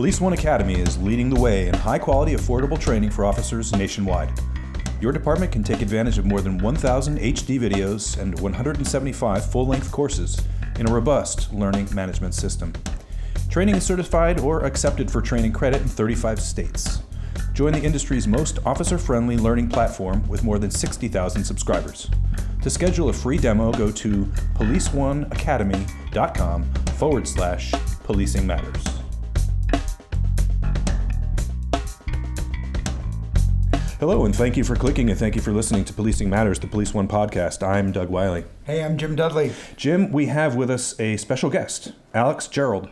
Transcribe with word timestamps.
Police 0.00 0.16
One 0.18 0.32
Academy 0.32 0.80
is 0.80 0.96
leading 0.96 1.28
the 1.28 1.38
way 1.38 1.68
in 1.68 1.74
high 1.74 1.98
quality, 1.98 2.32
affordable 2.32 2.80
training 2.80 3.10
for 3.10 3.26
officers 3.26 3.70
nationwide. 3.72 4.32
Your 4.98 5.12
department 5.12 5.52
can 5.52 5.62
take 5.62 5.82
advantage 5.82 6.16
of 6.16 6.24
more 6.24 6.40
than 6.40 6.56
1,000 6.56 7.18
HD 7.18 7.60
videos 7.60 8.18
and 8.18 8.40
175 8.40 9.52
full 9.52 9.66
length 9.66 9.92
courses 9.92 10.42
in 10.78 10.88
a 10.88 10.90
robust 10.90 11.52
learning 11.52 11.94
management 11.94 12.32
system. 12.32 12.72
Training 13.50 13.74
is 13.74 13.84
certified 13.84 14.40
or 14.40 14.64
accepted 14.64 15.10
for 15.10 15.20
training 15.20 15.52
credit 15.52 15.82
in 15.82 15.88
35 15.88 16.40
states. 16.40 17.02
Join 17.52 17.74
the 17.74 17.82
industry's 17.82 18.26
most 18.26 18.58
officer 18.64 18.96
friendly 18.96 19.36
learning 19.36 19.68
platform 19.68 20.26
with 20.28 20.42
more 20.42 20.58
than 20.58 20.70
60,000 20.70 21.44
subscribers. 21.44 22.10
To 22.62 22.70
schedule 22.70 23.10
a 23.10 23.12
free 23.12 23.36
demo, 23.36 23.70
go 23.70 23.90
to 23.90 24.24
policeoneacademy.com 24.54 26.64
forward 26.96 27.28
slash 27.28 27.74
policing 28.02 28.46
matters. 28.46 28.99
Hello, 34.00 34.24
and 34.24 34.34
thank 34.34 34.56
you 34.56 34.64
for 34.64 34.76
clicking 34.76 35.10
and 35.10 35.18
thank 35.18 35.36
you 35.36 35.42
for 35.42 35.52
listening 35.52 35.84
to 35.84 35.92
Policing 35.92 36.30
Matters, 36.30 36.58
the 36.58 36.66
Police 36.66 36.94
One 36.94 37.06
podcast. 37.06 37.62
I'm 37.62 37.92
Doug 37.92 38.08
Wyllie. 38.08 38.44
Hey, 38.64 38.82
I'm 38.82 38.96
Jim 38.96 39.14
Dudley. 39.14 39.52
Jim, 39.76 40.10
we 40.10 40.24
have 40.24 40.56
with 40.56 40.70
us 40.70 40.98
a 40.98 41.18
special 41.18 41.50
guest, 41.50 41.92
Alex 42.14 42.48
Gerald. 42.48 42.88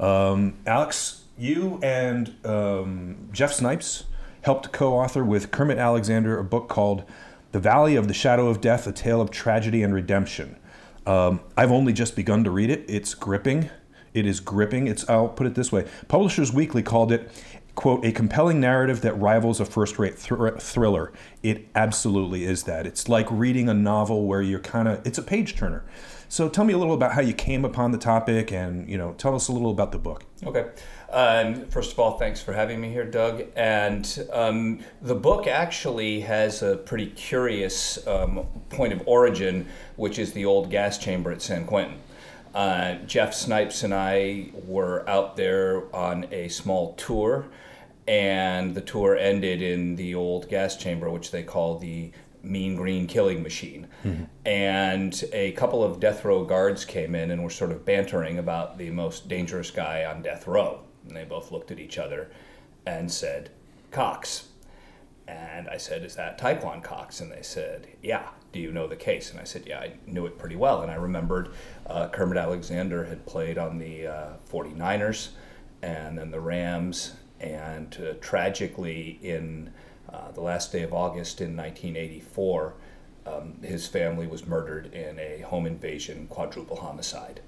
Um, 0.00 0.54
Alex, 0.66 1.22
you 1.38 1.78
and 1.84 2.34
um, 2.44 3.28
Jeff 3.30 3.52
Snipes 3.52 4.06
helped 4.42 4.72
co 4.72 4.94
author 4.94 5.22
with 5.22 5.52
Kermit 5.52 5.78
Alexander 5.78 6.36
a 6.36 6.42
book 6.42 6.68
called 6.68 7.04
The 7.52 7.60
Valley 7.60 7.94
of 7.94 8.08
the 8.08 8.14
Shadow 8.14 8.48
of 8.48 8.60
Death 8.60 8.88
A 8.88 8.92
Tale 8.92 9.20
of 9.20 9.30
Tragedy 9.30 9.84
and 9.84 9.94
Redemption. 9.94 10.56
Um, 11.06 11.42
I've 11.56 11.70
only 11.70 11.92
just 11.92 12.16
begun 12.16 12.42
to 12.42 12.50
read 12.50 12.70
it. 12.70 12.84
It's 12.88 13.14
gripping. 13.14 13.70
It 14.12 14.26
is 14.26 14.40
gripping. 14.40 14.88
It's 14.88 15.08
I'll 15.08 15.28
put 15.28 15.46
it 15.46 15.54
this 15.54 15.70
way. 15.70 15.86
Publishers 16.08 16.52
Weekly 16.52 16.82
called 16.82 17.12
it 17.12 17.30
quote 17.80 18.04
a 18.04 18.12
compelling 18.12 18.60
narrative 18.60 19.00
that 19.00 19.14
rivals 19.14 19.58
a 19.58 19.64
first-rate 19.64 20.18
thr- 20.18 20.58
thriller. 20.58 21.10
It 21.42 21.66
absolutely 21.74 22.44
is 22.44 22.64
that. 22.64 22.86
It's 22.86 23.08
like 23.08 23.26
reading 23.30 23.70
a 23.70 23.74
novel 23.74 24.26
where 24.26 24.42
you're 24.42 24.60
kind 24.60 24.86
of 24.86 25.06
it's 25.06 25.16
a 25.16 25.22
page 25.22 25.56
turner. 25.56 25.82
So 26.28 26.50
tell 26.50 26.66
me 26.66 26.74
a 26.74 26.78
little 26.78 26.92
about 26.92 27.14
how 27.14 27.22
you 27.22 27.32
came 27.32 27.64
upon 27.64 27.90
the 27.92 27.98
topic, 27.98 28.52
and 28.52 28.86
you 28.86 28.98
know, 28.98 29.14
tell 29.14 29.34
us 29.34 29.48
a 29.48 29.52
little 29.52 29.70
about 29.70 29.92
the 29.92 29.98
book. 29.98 30.24
Okay. 30.44 30.66
Um, 31.10 31.66
first 31.70 31.92
of 31.92 31.98
all, 31.98 32.18
thanks 32.18 32.42
for 32.42 32.52
having 32.52 32.82
me 32.82 32.90
here, 32.90 33.06
Doug. 33.06 33.44
And 33.56 34.28
um, 34.30 34.80
the 35.00 35.14
book 35.14 35.46
actually 35.46 36.20
has 36.20 36.62
a 36.62 36.76
pretty 36.76 37.06
curious 37.06 38.06
um, 38.06 38.46
point 38.68 38.92
of 38.92 39.02
origin, 39.06 39.66
which 39.96 40.18
is 40.18 40.34
the 40.34 40.44
old 40.44 40.70
gas 40.70 40.98
chamber 40.98 41.32
at 41.32 41.40
San 41.40 41.64
Quentin. 41.64 41.96
Uh, 42.54 42.96
Jeff 43.06 43.32
Snipes 43.32 43.84
and 43.84 43.94
I 43.94 44.50
were 44.66 45.08
out 45.08 45.36
there 45.36 45.84
on 45.94 46.26
a 46.30 46.48
small 46.48 46.92
tour, 46.94 47.46
and 48.10 48.74
the 48.74 48.80
tour 48.80 49.16
ended 49.16 49.62
in 49.62 49.94
the 49.94 50.16
old 50.16 50.48
gas 50.48 50.76
chamber, 50.76 51.08
which 51.08 51.30
they 51.30 51.44
call 51.44 51.78
the 51.78 52.10
Mean 52.42 52.74
Green 52.74 53.06
Killing 53.06 53.40
Machine. 53.40 53.86
Mm-hmm. 54.04 54.24
And 54.44 55.24
a 55.32 55.52
couple 55.52 55.84
of 55.84 56.00
death 56.00 56.24
row 56.24 56.44
guards 56.44 56.84
came 56.84 57.14
in 57.14 57.30
and 57.30 57.44
were 57.44 57.50
sort 57.50 57.70
of 57.70 57.84
bantering 57.84 58.36
about 58.36 58.78
the 58.78 58.90
most 58.90 59.28
dangerous 59.28 59.70
guy 59.70 60.04
on 60.04 60.22
death 60.22 60.48
row. 60.48 60.80
And 61.06 61.16
they 61.16 61.22
both 61.22 61.52
looked 61.52 61.70
at 61.70 61.78
each 61.78 61.98
other 61.98 62.32
and 62.84 63.12
said, 63.12 63.50
Cox. 63.92 64.48
And 65.28 65.68
I 65.68 65.76
said, 65.76 66.02
Is 66.02 66.16
that 66.16 66.36
Tiequon 66.36 66.82
Cox? 66.82 67.20
And 67.20 67.30
they 67.30 67.42
said, 67.42 67.86
Yeah. 68.02 68.28
Do 68.50 68.58
you 68.58 68.72
know 68.72 68.88
the 68.88 68.96
case? 68.96 69.30
And 69.30 69.38
I 69.38 69.44
said, 69.44 69.68
Yeah, 69.68 69.78
I 69.78 69.92
knew 70.08 70.26
it 70.26 70.36
pretty 70.36 70.56
well. 70.56 70.82
And 70.82 70.90
I 70.90 70.96
remembered 70.96 71.52
uh, 71.86 72.08
Kermit 72.08 72.38
Alexander 72.38 73.04
had 73.04 73.24
played 73.24 73.56
on 73.56 73.78
the 73.78 74.08
uh, 74.08 74.28
49ers 74.50 75.28
and 75.80 76.18
then 76.18 76.32
the 76.32 76.40
Rams. 76.40 77.12
And 77.40 77.96
uh, 78.00 78.14
tragically, 78.20 79.18
in 79.22 79.70
uh, 80.12 80.30
the 80.32 80.40
last 80.40 80.72
day 80.72 80.82
of 80.82 80.92
August 80.92 81.40
in 81.40 81.56
1984, 81.56 82.74
um, 83.26 83.54
his 83.62 83.86
family 83.86 84.26
was 84.26 84.46
murdered 84.46 84.92
in 84.92 85.18
a 85.18 85.40
home 85.40 85.66
invasion 85.66 86.26
quadruple 86.28 86.76
homicide. 86.76 87.40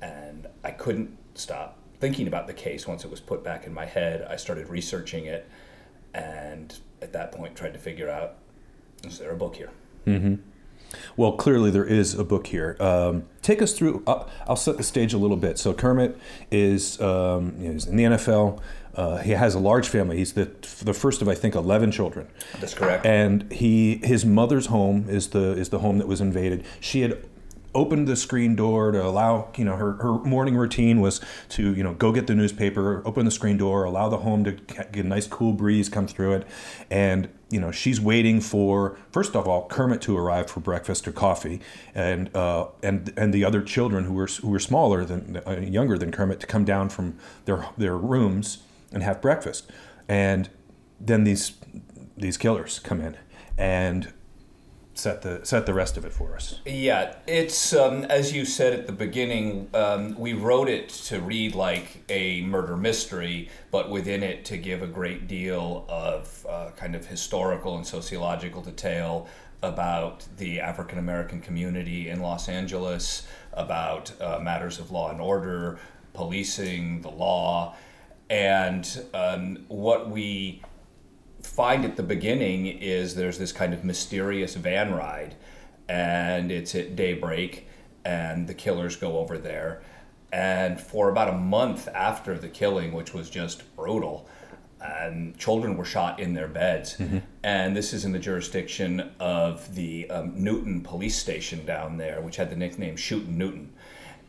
And 0.00 0.46
I 0.64 0.70
couldn't 0.70 1.16
stop 1.34 1.76
thinking 2.00 2.26
about 2.26 2.46
the 2.46 2.54
case 2.54 2.86
once 2.86 3.04
it 3.04 3.10
was 3.10 3.20
put 3.20 3.44
back 3.44 3.66
in 3.66 3.74
my 3.74 3.84
head. 3.84 4.26
I 4.28 4.36
started 4.36 4.68
researching 4.68 5.26
it, 5.26 5.48
and 6.14 6.74
at 7.02 7.12
that 7.12 7.32
point, 7.32 7.54
tried 7.54 7.74
to 7.74 7.78
figure 7.78 8.08
out 8.08 8.36
is 9.04 9.18
there 9.18 9.30
a 9.30 9.36
book 9.36 9.56
here? 9.56 9.70
Mm-hmm. 10.06 10.34
Well, 11.16 11.32
clearly 11.32 11.70
there 11.70 11.84
is 11.84 12.14
a 12.14 12.24
book 12.24 12.48
here. 12.48 12.76
Um, 12.80 13.24
take 13.50 13.62
us 13.62 13.72
through. 13.72 14.02
Uh, 14.06 14.24
I'll 14.46 14.56
set 14.56 14.76
the 14.76 14.82
stage 14.82 15.12
a 15.12 15.18
little 15.18 15.36
bit. 15.36 15.58
So 15.58 15.72
Kermit 15.72 16.18
is, 16.50 17.00
um, 17.00 17.54
in 17.60 17.96
the 17.96 18.04
NFL. 18.04 18.60
Uh, 18.94 19.18
he 19.18 19.30
has 19.30 19.54
a 19.54 19.58
large 19.58 19.88
family. 19.88 20.16
He's 20.16 20.32
the 20.32 20.50
the 20.82 20.92
first 20.92 21.22
of 21.22 21.28
I 21.28 21.34
think 21.34 21.54
eleven 21.54 21.92
children. 21.92 22.26
That's 22.58 22.74
correct. 22.74 23.06
And 23.06 23.50
he 23.52 24.00
his 24.02 24.26
mother's 24.26 24.66
home 24.66 25.06
is 25.08 25.28
the 25.28 25.52
is 25.52 25.68
the 25.68 25.78
home 25.78 25.98
that 25.98 26.08
was 26.08 26.20
invaded. 26.20 26.64
She 26.80 27.02
had 27.02 27.22
opened 27.74 28.08
the 28.08 28.16
screen 28.16 28.56
door 28.56 28.90
to 28.92 29.04
allow 29.04 29.50
you 29.56 29.64
know 29.64 29.76
her, 29.76 29.94
her 29.94 30.18
morning 30.18 30.56
routine 30.56 31.00
was 31.00 31.20
to 31.48 31.74
you 31.74 31.82
know 31.82 31.94
go 31.94 32.12
get 32.12 32.26
the 32.26 32.34
newspaper 32.34 33.02
open 33.04 33.24
the 33.24 33.30
screen 33.30 33.56
door 33.56 33.84
allow 33.84 34.08
the 34.08 34.18
home 34.18 34.44
to 34.44 34.52
get 34.52 35.04
a 35.04 35.08
nice 35.08 35.26
cool 35.26 35.52
breeze 35.52 35.88
come 35.88 36.06
through 36.06 36.34
it. 36.34 36.46
And 36.90 37.28
you 37.50 37.60
know 37.60 37.70
she's 37.70 38.00
waiting 38.00 38.40
for 38.40 38.98
first 39.12 39.36
of 39.36 39.46
all 39.46 39.66
Kermit 39.68 40.00
to 40.02 40.16
arrive 40.16 40.50
for 40.50 40.60
breakfast 40.60 41.06
or 41.06 41.12
coffee 41.12 41.60
and 41.94 42.34
uh, 42.36 42.68
and 42.82 43.12
and 43.16 43.32
the 43.32 43.44
other 43.44 43.62
children 43.62 44.04
who 44.04 44.14
were 44.14 44.26
who 44.26 44.48
were 44.48 44.58
smaller 44.58 45.04
than 45.04 45.40
uh, 45.46 45.60
younger 45.60 45.98
than 45.98 46.10
Kermit 46.10 46.40
to 46.40 46.46
come 46.46 46.64
down 46.64 46.88
from 46.88 47.18
their 47.44 47.66
their 47.76 47.96
rooms 47.96 48.62
and 48.92 49.02
have 49.02 49.20
breakfast. 49.20 49.70
And 50.08 50.48
then 51.00 51.24
these 51.24 51.52
these 52.16 52.36
killers 52.36 52.78
come 52.78 53.00
in. 53.00 53.16
And 53.56 54.12
set 55.00 55.22
the 55.22 55.40
set 55.44 55.66
the 55.66 55.74
rest 55.74 55.96
of 55.96 56.04
it 56.04 56.12
for 56.12 56.34
us. 56.34 56.60
Yeah, 56.66 57.14
it's 57.26 57.72
um, 57.72 58.04
as 58.04 58.32
you 58.32 58.44
said 58.44 58.72
at 58.72 58.86
the 58.86 58.92
beginning. 58.92 59.68
Um, 59.74 60.18
we 60.18 60.34
wrote 60.34 60.68
it 60.68 60.90
to 61.08 61.20
read 61.20 61.54
like 61.54 62.04
a 62.08 62.42
murder 62.42 62.76
mystery, 62.76 63.48
but 63.70 63.90
within 63.90 64.22
it 64.22 64.44
to 64.46 64.56
give 64.56 64.82
a 64.82 64.86
great 64.86 65.26
deal 65.26 65.86
of 65.88 66.46
uh, 66.48 66.70
kind 66.76 66.94
of 66.94 67.06
historical 67.06 67.76
and 67.76 67.86
sociological 67.86 68.62
detail 68.62 69.26
about 69.62 70.26
the 70.38 70.60
African 70.60 70.98
American 70.98 71.40
community 71.40 72.08
in 72.08 72.20
Los 72.20 72.48
Angeles, 72.48 73.26
about 73.52 74.12
uh, 74.20 74.38
matters 74.40 74.78
of 74.78 74.90
law 74.90 75.10
and 75.10 75.20
order, 75.20 75.78
policing, 76.12 77.02
the 77.02 77.10
law, 77.10 77.74
and 78.28 79.04
um, 79.12 79.64
what 79.68 80.10
we 80.10 80.62
find 81.42 81.84
at 81.84 81.96
the 81.96 82.02
beginning 82.02 82.66
is 82.66 83.14
there's 83.14 83.38
this 83.38 83.52
kind 83.52 83.74
of 83.74 83.84
mysterious 83.84 84.54
van 84.54 84.94
ride, 84.94 85.34
and 85.88 86.50
it's 86.50 86.74
at 86.74 86.96
daybreak, 86.96 87.66
and 88.04 88.46
the 88.46 88.54
killers 88.54 88.96
go 88.96 89.18
over 89.18 89.38
there. 89.38 89.82
And 90.32 90.80
for 90.80 91.08
about 91.08 91.28
a 91.28 91.36
month 91.36 91.88
after 91.88 92.38
the 92.38 92.48
killing, 92.48 92.92
which 92.92 93.12
was 93.12 93.28
just 93.28 93.74
brutal, 93.74 94.28
and 94.80 95.36
children 95.36 95.76
were 95.76 95.84
shot 95.84 96.20
in 96.20 96.34
their 96.34 96.48
beds. 96.48 96.96
Mm-hmm. 96.96 97.18
And 97.42 97.76
this 97.76 97.92
is 97.92 98.04
in 98.04 98.12
the 98.12 98.18
jurisdiction 98.18 99.10
of 99.18 99.74
the 99.74 100.08
um, 100.10 100.42
Newton 100.42 100.82
police 100.82 101.16
station 101.16 101.66
down 101.66 101.96
there, 101.96 102.20
which 102.20 102.36
had 102.36 102.50
the 102.50 102.56
nickname 102.56 102.96
Shootin' 102.96 103.36
Newton. 103.36 103.72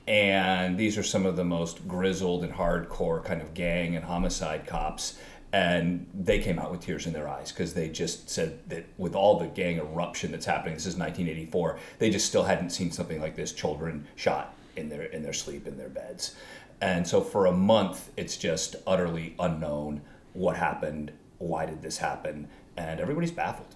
And 0.08 0.78
these 0.78 0.98
are 0.98 1.04
some 1.04 1.26
of 1.26 1.36
the 1.36 1.46
most 1.46 1.88
grizzled 1.88 2.44
and 2.44 2.54
hardcore 2.54 3.24
kind 3.24 3.42
of 3.42 3.54
gang 3.54 3.96
and 3.96 4.04
homicide 4.04 4.66
cops 4.66 5.18
and 5.54 6.06
they 6.14 6.40
came 6.40 6.58
out 6.58 6.72
with 6.72 6.80
tears 6.80 7.06
in 7.06 7.14
their 7.14 7.28
eyes 7.28 7.52
because 7.52 7.74
they 7.74 7.90
just 7.90 8.30
said 8.30 8.58
that 8.70 8.86
with 8.98 9.16
all 9.16 9.38
the 9.38 9.48
gang 9.48 9.78
eruption 9.78 10.32
that's 10.32 10.46
happening 10.46 10.74
this 10.74 10.86
is 10.86 10.96
1984 10.96 11.78
they 12.00 12.10
just 12.10 12.26
still 12.26 12.44
hadn't 12.44 12.70
seen 12.70 12.92
something 12.92 13.20
like 13.20 13.36
this 13.36 13.52
children 13.52 14.08
shot 14.16 14.54
in 14.76 14.90
their 14.90 15.04
in 15.04 15.24
their 15.24 15.34
sleep 15.34 15.68
in 15.68 15.78
their 15.78 15.90
beds 15.90 16.36
and 16.80 17.06
so 17.06 17.22
for 17.22 17.46
a 17.48 17.52
month 17.52 18.12
it's 18.16 18.38
just 18.38 18.76
utterly 18.88 19.36
unknown 19.40 20.02
what 20.34 20.56
happened 20.56 21.12
why 21.40 21.66
did 21.66 21.82
this 21.82 21.98
happen 21.98 22.48
and 22.78 23.00
everybody's 23.00 23.32
baffled 23.32 23.76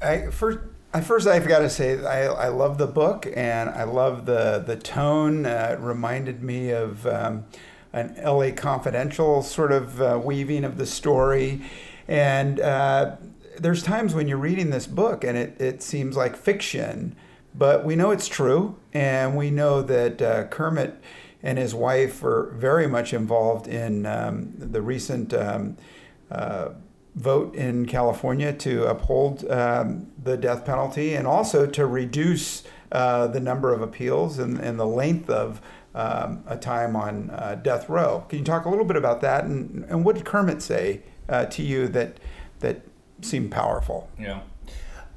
i 0.00 0.26
first 0.30 0.58
I 0.94 1.00
first 1.00 1.26
I've 1.26 1.48
got 1.48 1.60
to 1.60 1.70
say 1.70 2.04
I, 2.04 2.26
I 2.26 2.48
love 2.48 2.76
the 2.76 2.86
book 2.86 3.26
and 3.34 3.70
I 3.70 3.84
love 3.84 4.26
the 4.26 4.62
the 4.64 4.76
tone. 4.76 5.46
Uh, 5.46 5.70
it 5.72 5.82
reminded 5.82 6.42
me 6.42 6.68
of 6.68 7.06
um, 7.06 7.46
an 7.92 8.14
LA 8.22 8.50
Confidential 8.50 9.42
sort 9.42 9.72
of 9.72 10.00
uh, 10.00 10.20
weaving 10.22 10.64
of 10.64 10.78
the 10.78 10.86
story. 10.86 11.62
And 12.08 12.60
uh, 12.60 13.16
there's 13.58 13.82
times 13.82 14.14
when 14.14 14.28
you're 14.28 14.38
reading 14.38 14.70
this 14.70 14.86
book 14.86 15.24
and 15.24 15.36
it, 15.36 15.60
it 15.60 15.82
seems 15.82 16.16
like 16.16 16.36
fiction, 16.36 17.14
but 17.54 17.84
we 17.84 17.96
know 17.96 18.10
it's 18.10 18.28
true. 18.28 18.76
And 18.92 19.36
we 19.36 19.50
know 19.50 19.82
that 19.82 20.22
uh, 20.22 20.44
Kermit 20.48 21.00
and 21.42 21.58
his 21.58 21.74
wife 21.74 22.22
were 22.22 22.52
very 22.54 22.86
much 22.86 23.12
involved 23.12 23.66
in 23.66 24.06
um, 24.06 24.54
the 24.56 24.80
recent 24.80 25.34
um, 25.34 25.76
uh, 26.30 26.70
vote 27.14 27.54
in 27.54 27.84
California 27.84 28.52
to 28.54 28.84
uphold 28.84 29.48
um, 29.50 30.10
the 30.22 30.36
death 30.36 30.64
penalty 30.64 31.14
and 31.14 31.26
also 31.26 31.66
to 31.66 31.84
reduce 31.84 32.62
uh, 32.90 33.26
the 33.26 33.40
number 33.40 33.72
of 33.72 33.82
appeals 33.82 34.38
and, 34.38 34.58
and 34.58 34.78
the 34.78 34.86
length 34.86 35.28
of 35.28 35.60
um, 35.94 36.42
a 36.46 36.56
time 36.56 36.96
on 36.96 37.30
uh, 37.30 37.54
death 37.62 37.88
row. 37.88 38.24
Can 38.28 38.38
you 38.38 38.44
talk 38.44 38.64
a 38.64 38.68
little 38.68 38.84
bit 38.84 38.96
about 38.96 39.20
that? 39.20 39.44
And, 39.44 39.84
and 39.84 40.04
what 40.04 40.16
did 40.16 40.24
Kermit 40.24 40.62
say 40.62 41.02
uh, 41.28 41.46
to 41.46 41.62
you 41.62 41.88
that 41.88 42.18
that 42.60 42.82
seemed 43.20 43.50
powerful? 43.50 44.08
Yeah. 44.18 44.40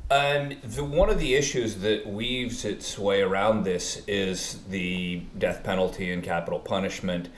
And 0.09 0.61
the, 0.61 0.83
one 0.83 1.09
of 1.09 1.19
the 1.19 1.33
issues 1.33 1.77
that 1.77 2.05
weaves 2.05 2.63
its 2.63 2.99
way 2.99 3.21
around 3.21 3.63
this 3.63 4.03
is 4.07 4.61
the 4.69 5.23
death 5.37 5.63
penalty 5.63 6.11
and 6.11 6.23
capital 6.23 6.59
punishment. 6.59 7.29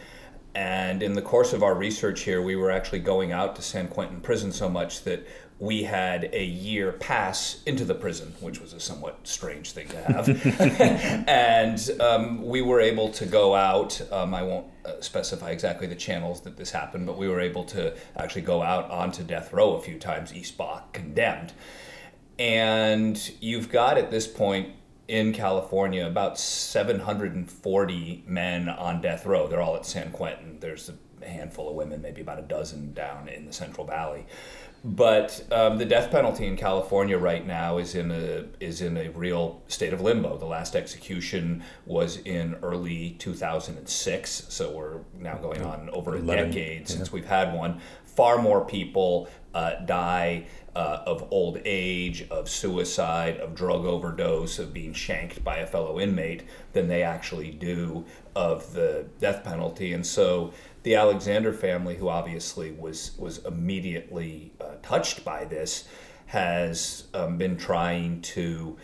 And 0.54 1.02
in 1.02 1.14
the 1.14 1.22
course 1.22 1.54
of 1.54 1.64
our 1.64 1.76
research 1.76 2.22
here, 2.22 2.42
we 2.42 2.56
were 2.56 2.72
actually 2.72 3.00
going 3.00 3.32
out 3.32 3.56
to 3.58 3.62
San 3.62 3.88
Quentin 3.88 4.20
prison 4.20 4.52
so 4.52 4.68
much 4.68 5.04
that 5.04 5.26
we 5.60 5.84
had 5.84 6.30
a 6.34 6.46
year 6.46 6.92
pass 6.92 7.64
into 7.66 7.84
the 7.84 7.96
prison, 7.96 8.34
which 8.42 8.62
was 8.62 8.74
a 8.74 8.80
somewhat 8.80 9.20
strange 9.24 9.72
thing 9.72 9.88
to 9.88 9.98
have. 9.98 10.30
and 11.28 11.90
um, 12.00 12.46
we 12.46 12.62
were 12.62 12.80
able 12.80 13.10
to 13.10 13.26
go 13.26 13.56
out. 13.56 14.00
Um, 14.12 14.36
I 14.36 14.44
won't 14.44 14.68
uh, 14.86 15.02
specify 15.02 15.50
exactly 15.50 15.88
the 15.88 15.96
channels 15.96 16.42
that 16.42 16.58
this 16.58 16.70
happened, 16.70 17.08
but 17.08 17.18
we 17.18 17.28
were 17.28 17.40
able 17.40 17.64
to 17.66 17.96
actually 18.16 18.44
go 18.44 18.62
out 18.62 18.90
onto 18.92 19.24
death 19.24 19.52
row 19.52 19.76
a 19.76 19.82
few 19.82 19.98
times, 19.98 20.34
East 20.34 20.58
Block 20.58 20.94
condemned. 20.94 21.54
And 22.38 23.20
you've 23.42 23.70
got 23.70 23.98
at 23.98 24.12
this 24.12 24.28
point 24.28 24.74
in 25.08 25.34
California 25.34 26.06
about 26.06 26.38
740 26.38 28.24
men 28.28 28.70
on 28.70 29.02
death 29.02 29.26
row. 29.26 29.48
They're 29.48 29.62
all 29.62 29.76
at 29.76 29.86
San 29.86 30.12
Quentin. 30.12 30.60
There's 30.60 30.90
a 30.90 31.26
handful 31.26 31.70
of 31.70 31.76
women, 31.76 32.02
maybe 32.02 32.22
about 32.22 32.40
a 32.40 32.44
dozen 32.44 32.94
down 32.94 33.28
in 33.30 33.46
the 33.46 33.54
Central 33.54 33.86
Valley. 33.86 34.26
But 34.84 35.44
um, 35.52 35.78
the 35.80 35.86
death 35.86 36.12
penalty 36.12 36.46
in 36.46 36.56
California 36.56 37.18
right 37.18 37.46
now 37.46 37.78
is 37.78 37.96
in 37.96 38.12
a 38.12 38.46
is 38.64 38.82
in 38.82 38.96
a 38.96 39.10
real 39.10 39.62
state 39.68 39.92
of 39.92 40.02
limbo. 40.02 40.38
The 40.38 40.46
last 40.46 40.76
execution 40.76 41.64
was 41.86 42.18
in 42.18 42.56
early 42.62 43.16
2006, 43.20 44.46
so 44.50 44.72
we're 44.72 45.00
now 45.20 45.36
going 45.38 45.64
on 45.64 45.90
over 45.90 46.16
a 46.16 46.20
11, 46.20 46.52
decade 46.52 46.82
yeah. 46.82 46.86
since 46.86 47.12
we've 47.12 47.26
had 47.26 47.54
one. 47.54 47.82
Far 48.18 48.42
more 48.42 48.66
people 48.66 49.30
uh, 49.54 49.76
die 49.86 50.48
uh, 50.76 51.04
of 51.06 51.28
old 51.30 51.60
age, 51.66 52.26
of 52.32 52.50
suicide, 52.50 53.38
of 53.38 53.54
drug 53.54 53.86
overdose, 53.86 54.58
of 54.58 54.74
being 54.74 54.92
shanked 54.92 55.44
by 55.44 55.58
a 55.58 55.68
fellow 55.68 56.00
inmate 56.00 56.42
than 56.74 56.88
they 56.88 57.04
actually 57.04 57.52
do 57.52 58.06
of 58.36 58.74
the 58.74 59.06
death 59.20 59.44
penalty. 59.44 59.94
And 59.94 60.04
so 60.04 60.52
the 60.82 60.96
Alexander 60.96 61.54
family, 61.54 61.96
who 61.96 62.10
obviously 62.10 62.72
was 62.72 63.12
was 63.20 63.46
immediately 63.46 64.52
uh, 64.60 64.78
touched 64.82 65.24
by 65.24 65.46
this, 65.46 65.88
has 66.26 67.04
um, 67.14 67.38
been 67.38 67.56
trying 67.56 68.22
to. 68.34 68.78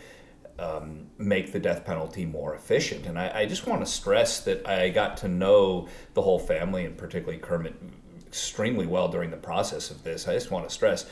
Um, 0.56 1.08
make 1.18 1.50
the 1.50 1.58
death 1.58 1.84
penalty 1.84 2.24
more 2.24 2.54
efficient. 2.54 3.06
And 3.06 3.18
I, 3.18 3.40
I 3.40 3.46
just 3.46 3.66
want 3.66 3.80
to 3.84 3.90
stress 3.90 4.38
that 4.44 4.64
I 4.68 4.88
got 4.90 5.16
to 5.16 5.28
know 5.28 5.88
the 6.14 6.22
whole 6.22 6.38
family, 6.38 6.84
and 6.84 6.96
particularly 6.96 7.40
Kermit, 7.40 7.74
extremely 8.34 8.84
well 8.84 9.06
during 9.06 9.30
the 9.30 9.36
process 9.36 9.92
of 9.92 10.02
this. 10.02 10.26
I 10.26 10.34
just 10.34 10.50
want 10.50 10.68
to 10.68 10.74
stress 10.74 11.06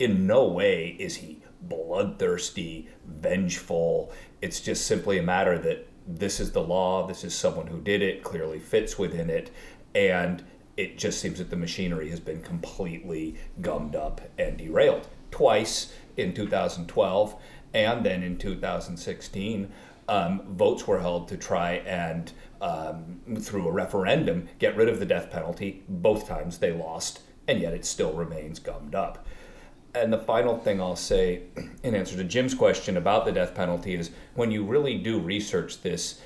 in 0.00 0.26
no 0.26 0.48
way 0.48 0.96
is 0.98 1.14
he 1.14 1.40
bloodthirsty, 1.62 2.88
vengeful. 3.06 4.12
It's 4.42 4.58
just 4.58 4.84
simply 4.84 5.18
a 5.18 5.22
matter 5.22 5.56
that 5.56 5.86
this 6.08 6.40
is 6.40 6.50
the 6.50 6.64
law, 6.64 7.06
this 7.06 7.22
is 7.22 7.32
someone 7.32 7.68
who 7.68 7.80
did 7.80 8.02
it, 8.02 8.24
clearly 8.24 8.58
fits 8.58 8.98
within 8.98 9.30
it, 9.30 9.52
and 9.94 10.44
it 10.76 10.98
just 10.98 11.20
seems 11.20 11.38
that 11.38 11.48
the 11.48 11.56
machinery 11.56 12.10
has 12.10 12.18
been 12.18 12.42
completely 12.42 13.36
gummed 13.60 13.94
up 13.94 14.20
and 14.36 14.58
derailed. 14.58 15.06
Twice 15.30 15.94
in 16.16 16.34
2012 16.34 17.36
and 17.72 18.04
then 18.04 18.24
in 18.24 18.36
2016, 18.36 19.72
um, 20.08 20.42
votes 20.56 20.88
were 20.88 20.98
held 20.98 21.28
to 21.28 21.36
try 21.36 21.74
and, 21.86 22.32
um, 22.60 23.20
through 23.40 23.68
a 23.68 23.72
referendum, 23.72 24.48
get 24.58 24.76
rid 24.76 24.88
of 24.88 24.98
the 24.98 25.06
death 25.06 25.30
penalty. 25.30 25.82
Both 25.88 26.28
times 26.28 26.58
they 26.58 26.72
lost, 26.72 27.20
and 27.46 27.60
yet 27.60 27.74
it 27.74 27.84
still 27.84 28.12
remains 28.12 28.58
gummed 28.58 28.94
up. 28.94 29.26
And 29.94 30.12
the 30.12 30.18
final 30.18 30.58
thing 30.58 30.80
I'll 30.80 30.96
say 30.96 31.42
in 31.82 31.94
answer 31.94 32.16
to 32.16 32.24
Jim's 32.24 32.54
question 32.54 32.96
about 32.96 33.24
the 33.24 33.32
death 33.32 33.54
penalty 33.54 33.94
is 33.94 34.10
when 34.34 34.50
you 34.50 34.64
really 34.64 34.98
do 34.98 35.20
research 35.20 35.82
this, 35.82 36.20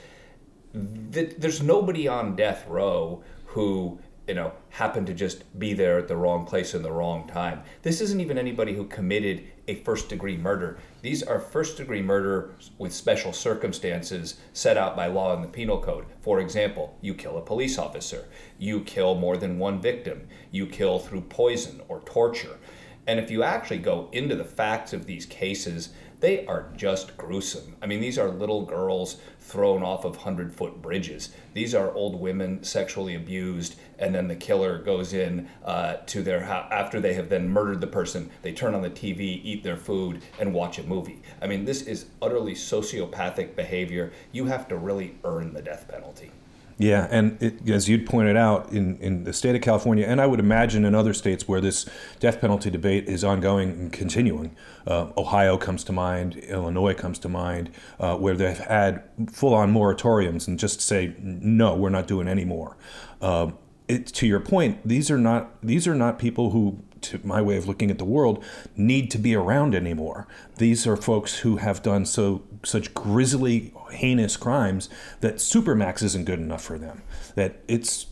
th- 1.13 1.35
there's 1.37 1.63
nobody 1.63 2.09
on 2.09 2.35
death 2.35 2.67
row 2.67 3.23
who 3.47 3.99
you 4.29 4.35
know 4.35 4.53
happened 4.69 5.07
to 5.07 5.15
just 5.15 5.59
be 5.59 5.73
there 5.73 5.99
at 5.99 6.07
the 6.07 6.17
wrong 6.17 6.45
place 6.45 6.75
in 6.75 6.83
the 6.83 6.93
wrong 6.93 7.27
time. 7.27 7.63
This 7.83 8.01
isn't 8.03 8.21
even 8.21 8.39
anybody 8.39 8.75
who 8.75 8.85
committed 8.85 9.45
a 9.67 9.77
first 9.77 10.09
degree 10.09 10.37
murder. 10.37 10.79
These 11.03 11.23
are 11.23 11.41
first 11.41 11.79
degree 11.79 12.03
murder 12.03 12.55
with 12.77 12.93
special 12.93 13.33
circumstances 13.33 14.39
set 14.53 14.77
out 14.77 14.95
by 14.95 15.07
law 15.07 15.35
in 15.35 15.43
the 15.43 15.49
penal 15.49 15.81
code. 15.81 16.05
For 16.21 16.41
example, 16.41 16.97
you 17.01 17.15
kill 17.15 17.39
a 17.39 17.43
police 17.43 17.79
officer, 17.79 18.29
you 18.59 18.81
kill 18.81 19.15
more 19.15 19.37
than 19.37 19.59
one 19.59 19.81
victim, 19.81 20.29
you 20.51 20.67
kill 20.67 20.99
through 20.99 21.23
poison 21.23 21.81
or 21.89 22.01
torture. 22.01 22.59
And 23.07 23.19
if 23.19 23.31
you 23.31 23.43
actually 23.43 23.79
go 23.79 24.11
into 24.13 24.37
the 24.37 24.45
facts 24.45 24.93
of 24.93 25.07
these 25.07 25.25
cases, 25.25 25.89
they 26.21 26.45
are 26.47 26.71
just 26.77 27.17
gruesome. 27.17 27.77
I 27.81 27.87
mean, 27.87 28.01
these 28.01 28.19
are 28.19 28.29
little 28.29 28.65
girls 28.65 29.21
thrown 29.39 29.83
off 29.83 30.05
of 30.05 30.17
100 30.17 30.53
foot 30.53 30.83
bridges. 30.83 31.31
These 31.55 31.75
are 31.75 31.93
old 31.93 32.21
women 32.21 32.65
sexually 32.65 33.15
abused, 33.15 33.77
and 33.99 34.15
then 34.15 34.29
the 34.29 34.37
killer 34.37 34.79
goes 34.79 35.13
in 35.13 35.49
uh, 35.65 35.95
to 36.07 36.23
their 36.23 36.41
house 36.41 36.69
after 36.73 37.01
they 37.01 37.15
have 37.15 37.29
then 37.29 37.49
murdered 37.49 37.81
the 37.81 37.87
person. 37.87 38.31
They 38.43 38.53
turn 38.53 38.75
on 38.75 38.83
the 38.83 38.91
TV, 38.91 39.41
eat 39.45 39.63
their 39.63 39.77
food, 39.77 40.23
and 40.41 40.53
watch 40.53 40.79
a 40.79 40.83
movie. 40.83 41.23
I 41.41 41.47
mean, 41.47 41.65
this 41.65 41.83
is 41.83 42.07
utterly 42.21 42.55
sociopathic 42.55 43.55
behavior. 43.55 44.13
You 44.33 44.47
have 44.47 44.69
to 44.69 44.77
really 44.77 45.17
earn 45.25 45.55
the 45.55 45.63
death 45.63 45.87
penalty. 45.89 46.33
Yeah, 46.81 47.09
and 47.11 47.43
it, 47.43 47.69
as 47.69 47.89
you'd 47.89 48.07
pointed 48.07 48.37
out, 48.37 48.71
in, 48.71 48.99
in 48.99 49.25
the 49.25 49.33
state 49.33 49.57
of 49.57 49.63
California, 49.63 50.07
and 50.07 50.21
I 50.21 50.27
would 50.27 50.39
imagine 50.39 50.85
in 50.85 50.95
other 50.95 51.13
states 51.13 51.49
where 51.49 51.61
this 51.61 51.87
death 52.21 52.41
penalty 52.41 52.71
debate 52.71 53.09
is 53.09 53.25
ongoing 53.25 53.71
and 53.71 53.93
continuing, 53.93 54.55
uh, 54.87 55.11
Ohio 55.17 55.59
comes 55.59 55.83
to 55.85 55.93
mind, 55.93 56.37
Illinois 56.37 56.95
comes 56.95 57.19
to 57.21 57.29
mind, 57.29 57.71
uh, 57.99 58.17
where 58.17 58.37
they've 58.37 58.57
had 58.57 59.03
full 59.33 59.55
on 59.55 59.75
moratoriums 59.75 60.47
and 60.47 60.57
just 60.57 60.81
say, 60.81 61.17
no, 61.19 61.75
we're 61.75 61.91
not 61.91 62.07
doing 62.07 62.29
any 62.29 62.45
more. 62.45 62.77
Uh, 63.21 63.51
it, 63.89 64.07
to 64.07 64.27
your 64.27 64.41
point, 64.41 64.87
these 64.87 65.11
are 65.11 65.19
not 65.19 65.61
these 65.63 65.89
are 65.89 65.95
not 65.95 66.19
people 66.19 66.51
who 66.51 66.79
to 67.03 67.21
my 67.25 67.41
way 67.43 67.57
of 67.57 67.67
looking 67.67 67.91
at 67.91 67.99
the 67.99 68.05
world, 68.05 68.45
need 68.77 69.11
to 69.13 69.19
be 69.19 69.35
around 69.35 69.75
anymore. 69.75 70.27
These 70.57 70.87
are 70.87 70.97
folks 70.97 71.39
who 71.39 71.57
have 71.57 71.83
done 71.83 72.07
so 72.07 72.43
such 72.65 72.95
grisly, 72.95 73.73
heinous 73.91 74.37
crimes 74.37 74.89
that 75.21 75.37
Supermax 75.37 76.03
isn't 76.03 76.25
good 76.25 76.41
enough 76.41 76.63
for 76.63 76.79
them. 76.79 77.03
That 77.35 77.63
it's 77.69 78.07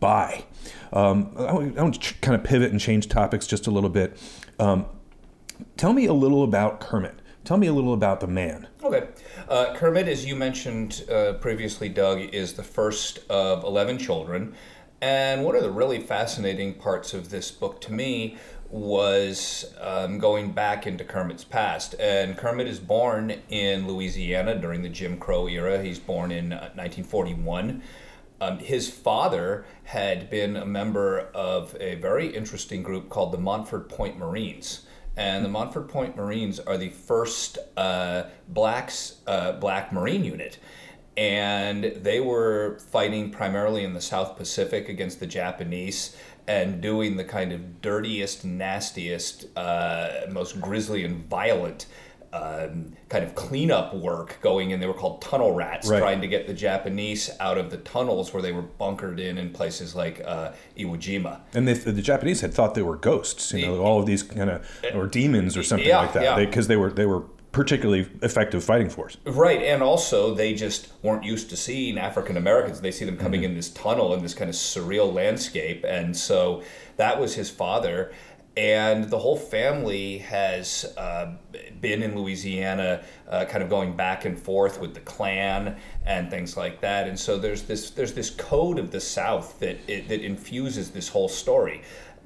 bye. 0.00 0.44
Um, 0.92 1.32
I, 1.38 1.52
want, 1.52 2.02
to 2.02 2.14
kind 2.20 2.34
of 2.34 2.44
pivot 2.44 2.70
and 2.70 2.80
change 2.80 3.08
topics 3.08 3.46
just 3.46 3.66
a 3.66 3.70
little 3.70 3.90
bit. 3.90 4.18
Um, 4.58 4.86
tell 5.76 5.92
me 5.92 6.06
a 6.06 6.12
little 6.12 6.44
about 6.44 6.80
Kermit. 6.80 7.20
Tell 7.44 7.58
me 7.58 7.66
a 7.66 7.72
little 7.72 7.92
about 7.92 8.20
the 8.20 8.26
man. 8.26 8.68
Okay. 8.82 9.08
Uh, 9.48 9.74
Kermit, 9.74 10.08
as 10.08 10.24
you 10.24 10.34
mentioned 10.34 11.04
uh, 11.10 11.34
previously, 11.34 11.90
Doug, 11.90 12.20
is 12.20 12.54
the 12.54 12.62
first 12.62 13.18
of 13.28 13.64
11 13.64 13.98
children. 13.98 14.54
And 15.04 15.44
one 15.44 15.54
of 15.54 15.62
the 15.62 15.70
really 15.70 16.00
fascinating 16.00 16.72
parts 16.72 17.12
of 17.12 17.28
this 17.28 17.50
book 17.50 17.78
to 17.82 17.92
me 17.92 18.38
was 18.70 19.66
um, 19.78 20.18
going 20.18 20.52
back 20.52 20.86
into 20.86 21.04
Kermit's 21.04 21.44
past. 21.44 21.94
And 22.00 22.38
Kermit 22.38 22.66
is 22.66 22.80
born 22.80 23.34
in 23.50 23.86
Louisiana 23.86 24.54
during 24.54 24.80
the 24.80 24.88
Jim 24.88 25.18
Crow 25.18 25.46
era. 25.46 25.82
He's 25.82 25.98
born 25.98 26.32
in 26.32 26.52
1941. 26.52 27.82
Uh, 28.40 28.44
um, 28.46 28.58
his 28.60 28.88
father 28.88 29.66
had 29.82 30.30
been 30.30 30.56
a 30.56 30.64
member 30.64 31.28
of 31.34 31.76
a 31.80 31.96
very 31.96 32.34
interesting 32.34 32.82
group 32.82 33.10
called 33.10 33.30
the 33.30 33.38
Montford 33.38 33.90
Point 33.90 34.16
Marines. 34.16 34.86
And 35.18 35.44
the 35.44 35.50
Montford 35.50 35.90
Point 35.90 36.16
Marines 36.16 36.60
are 36.60 36.78
the 36.78 36.88
first 36.88 37.58
uh, 37.76 38.22
blacks, 38.48 39.16
uh, 39.26 39.52
black 39.52 39.92
Marine 39.92 40.24
unit 40.24 40.58
and 41.16 41.84
they 41.84 42.20
were 42.20 42.78
fighting 42.90 43.30
primarily 43.30 43.84
in 43.84 43.94
the 43.94 44.00
South 44.00 44.36
Pacific 44.36 44.88
against 44.88 45.20
the 45.20 45.26
Japanese 45.26 46.16
and 46.46 46.80
doing 46.80 47.16
the 47.16 47.24
kind 47.24 47.52
of 47.52 47.80
dirtiest, 47.80 48.44
nastiest, 48.44 49.46
uh, 49.56 50.26
most 50.30 50.60
grisly 50.60 51.04
and 51.04 51.24
violent 51.28 51.86
um, 52.34 52.92
kind 53.08 53.24
of 53.24 53.36
cleanup 53.36 53.94
work 53.94 54.38
going 54.40 54.70
in. 54.70 54.80
They 54.80 54.88
were 54.88 54.92
called 54.92 55.22
tunnel 55.22 55.52
rats, 55.52 55.88
right. 55.88 56.00
trying 56.00 56.20
to 56.20 56.26
get 56.26 56.48
the 56.48 56.52
Japanese 56.52 57.30
out 57.38 57.58
of 57.58 57.70
the 57.70 57.76
tunnels 57.78 58.32
where 58.34 58.42
they 58.42 58.50
were 58.50 58.62
bunkered 58.62 59.20
in 59.20 59.38
in 59.38 59.50
places 59.50 59.94
like 59.94 60.20
uh, 60.24 60.50
Iwo 60.76 60.96
Jima. 60.96 61.40
And 61.54 61.68
they, 61.68 61.74
the 61.74 62.02
Japanese 62.02 62.40
had 62.40 62.52
thought 62.52 62.74
they 62.74 62.82
were 62.82 62.96
ghosts, 62.96 63.52
you 63.52 63.66
know, 63.66 63.78
all 63.78 64.00
of 64.00 64.06
these 64.06 64.24
kind 64.24 64.50
of 64.50 64.66
or 64.94 65.06
demons 65.06 65.56
or 65.56 65.62
something 65.62 65.86
yeah, 65.86 65.98
like 65.98 66.12
that, 66.14 66.36
because 66.36 66.66
yeah. 66.66 66.68
they, 66.68 66.74
they 66.74 66.76
were 66.76 66.90
they 66.90 67.06
were 67.06 67.22
particularly 67.54 68.06
effective 68.20 68.62
fighting 68.62 68.90
force. 68.90 69.16
Right, 69.24 69.62
and 69.62 69.82
also 69.82 70.34
they 70.34 70.54
just 70.54 70.92
weren't 71.02 71.24
used 71.24 71.48
to 71.50 71.56
seeing 71.56 71.96
African 71.98 72.36
Americans. 72.36 72.80
They 72.80 72.90
see 72.90 73.06
them 73.06 73.16
coming 73.16 73.40
mm-hmm. 73.42 73.52
in 73.52 73.54
this 73.56 73.70
tunnel 73.70 74.12
in 74.12 74.22
this 74.22 74.34
kind 74.34 74.50
of 74.50 74.56
surreal 74.56 75.10
landscape, 75.14 75.84
and 75.88 76.16
so 76.16 76.62
that 76.96 77.20
was 77.20 77.34
his 77.34 77.50
father. 77.50 78.12
and 78.56 79.10
the 79.10 79.18
whole 79.18 79.36
family 79.36 80.18
has 80.18 80.94
uh, 80.96 81.32
been 81.80 82.02
in 82.02 82.16
Louisiana, 82.16 83.02
uh, 83.28 83.44
kind 83.46 83.64
of 83.64 83.68
going 83.68 83.96
back 83.96 84.24
and 84.24 84.38
forth 84.38 84.80
with 84.80 84.94
the 84.94 85.00
Klan 85.00 85.76
and 86.06 86.30
things 86.30 86.56
like 86.56 86.80
that. 86.80 87.08
And 87.08 87.18
so 87.18 87.36
there's 87.38 87.62
this 87.62 87.90
there's 87.90 88.14
this 88.14 88.30
code 88.30 88.78
of 88.78 88.90
the 88.90 89.00
South 89.00 89.58
that 89.60 89.78
it, 89.88 90.08
that 90.08 90.20
infuses 90.20 90.90
this 90.90 91.08
whole 91.08 91.28
story, 91.28 91.82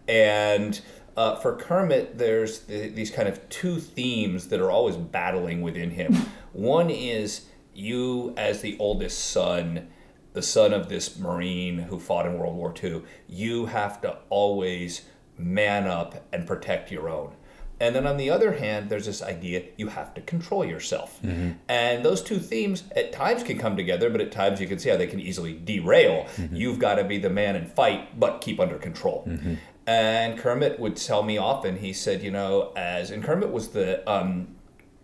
and. 0.06 0.80
Uh, 1.18 1.34
for 1.34 1.56
Kermit, 1.56 2.16
there's 2.16 2.60
the, 2.60 2.90
these 2.90 3.10
kind 3.10 3.28
of 3.28 3.48
two 3.48 3.80
themes 3.80 4.46
that 4.50 4.60
are 4.60 4.70
always 4.70 4.94
battling 4.94 5.62
within 5.62 5.90
him. 5.90 6.14
One 6.52 6.90
is 6.90 7.46
you, 7.74 8.34
as 8.36 8.60
the 8.60 8.76
oldest 8.78 9.18
son, 9.18 9.88
the 10.34 10.42
son 10.42 10.72
of 10.72 10.88
this 10.88 11.18
Marine 11.18 11.78
who 11.78 11.98
fought 11.98 12.24
in 12.24 12.38
World 12.38 12.54
War 12.54 12.72
II, 12.80 13.02
you 13.26 13.66
have 13.66 14.00
to 14.02 14.18
always 14.28 15.06
man 15.36 15.88
up 15.88 16.24
and 16.32 16.46
protect 16.46 16.92
your 16.92 17.08
own. 17.08 17.34
And 17.80 17.94
then 17.94 18.06
on 18.06 18.16
the 18.16 18.30
other 18.30 18.52
hand, 18.52 18.88
there's 18.88 19.06
this 19.06 19.22
idea 19.22 19.64
you 19.76 19.88
have 19.88 20.14
to 20.14 20.20
control 20.20 20.64
yourself. 20.64 21.20
Mm-hmm. 21.22 21.52
And 21.68 22.04
those 22.04 22.22
two 22.22 22.38
themes 22.38 22.84
at 22.94 23.12
times 23.12 23.42
can 23.42 23.58
come 23.58 23.76
together, 23.76 24.10
but 24.10 24.20
at 24.20 24.32
times 24.32 24.60
you 24.60 24.66
can 24.66 24.78
see 24.78 24.90
how 24.90 24.96
they 24.96 25.06
can 25.06 25.20
easily 25.20 25.52
derail. 25.52 26.26
Mm-hmm. 26.36 26.56
You've 26.56 26.78
got 26.78 26.96
to 26.96 27.04
be 27.04 27.18
the 27.18 27.30
man 27.30 27.56
and 27.56 27.70
fight, 27.70 28.18
but 28.18 28.40
keep 28.40 28.58
under 28.58 28.78
control. 28.78 29.24
Mm-hmm. 29.28 29.54
And 29.88 30.36
Kermit 30.36 30.78
would 30.78 30.96
tell 30.96 31.22
me 31.22 31.38
often, 31.38 31.78
he 31.78 31.94
said, 31.94 32.22
you 32.22 32.30
know, 32.30 32.74
as, 32.76 33.10
and 33.10 33.24
Kermit 33.24 33.50
was 33.50 33.68
the, 33.68 34.06
um, 34.06 34.48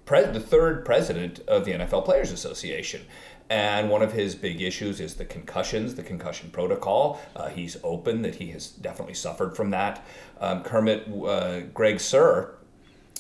pre- 0.05 0.26
the 0.26 0.38
third 0.38 0.85
president 0.85 1.41
of 1.49 1.64
the 1.64 1.73
NFL 1.73 2.05
Players 2.05 2.31
Association. 2.31 3.00
And 3.49 3.88
one 3.88 4.03
of 4.03 4.12
his 4.12 4.35
big 4.35 4.61
issues 4.61 5.00
is 5.00 5.14
the 5.14 5.25
concussions, 5.25 5.95
the 5.95 6.03
concussion 6.03 6.50
protocol. 6.50 7.19
Uh, 7.35 7.49
he's 7.49 7.79
open 7.83 8.21
that 8.23 8.35
he 8.35 8.50
has 8.50 8.67
definitely 8.69 9.14
suffered 9.14 9.57
from 9.57 9.71
that. 9.71 10.05
Um, 10.38 10.62
Kermit, 10.62 11.09
uh, 11.09 11.61
Greg 11.73 11.97
Suhr, 11.97 12.57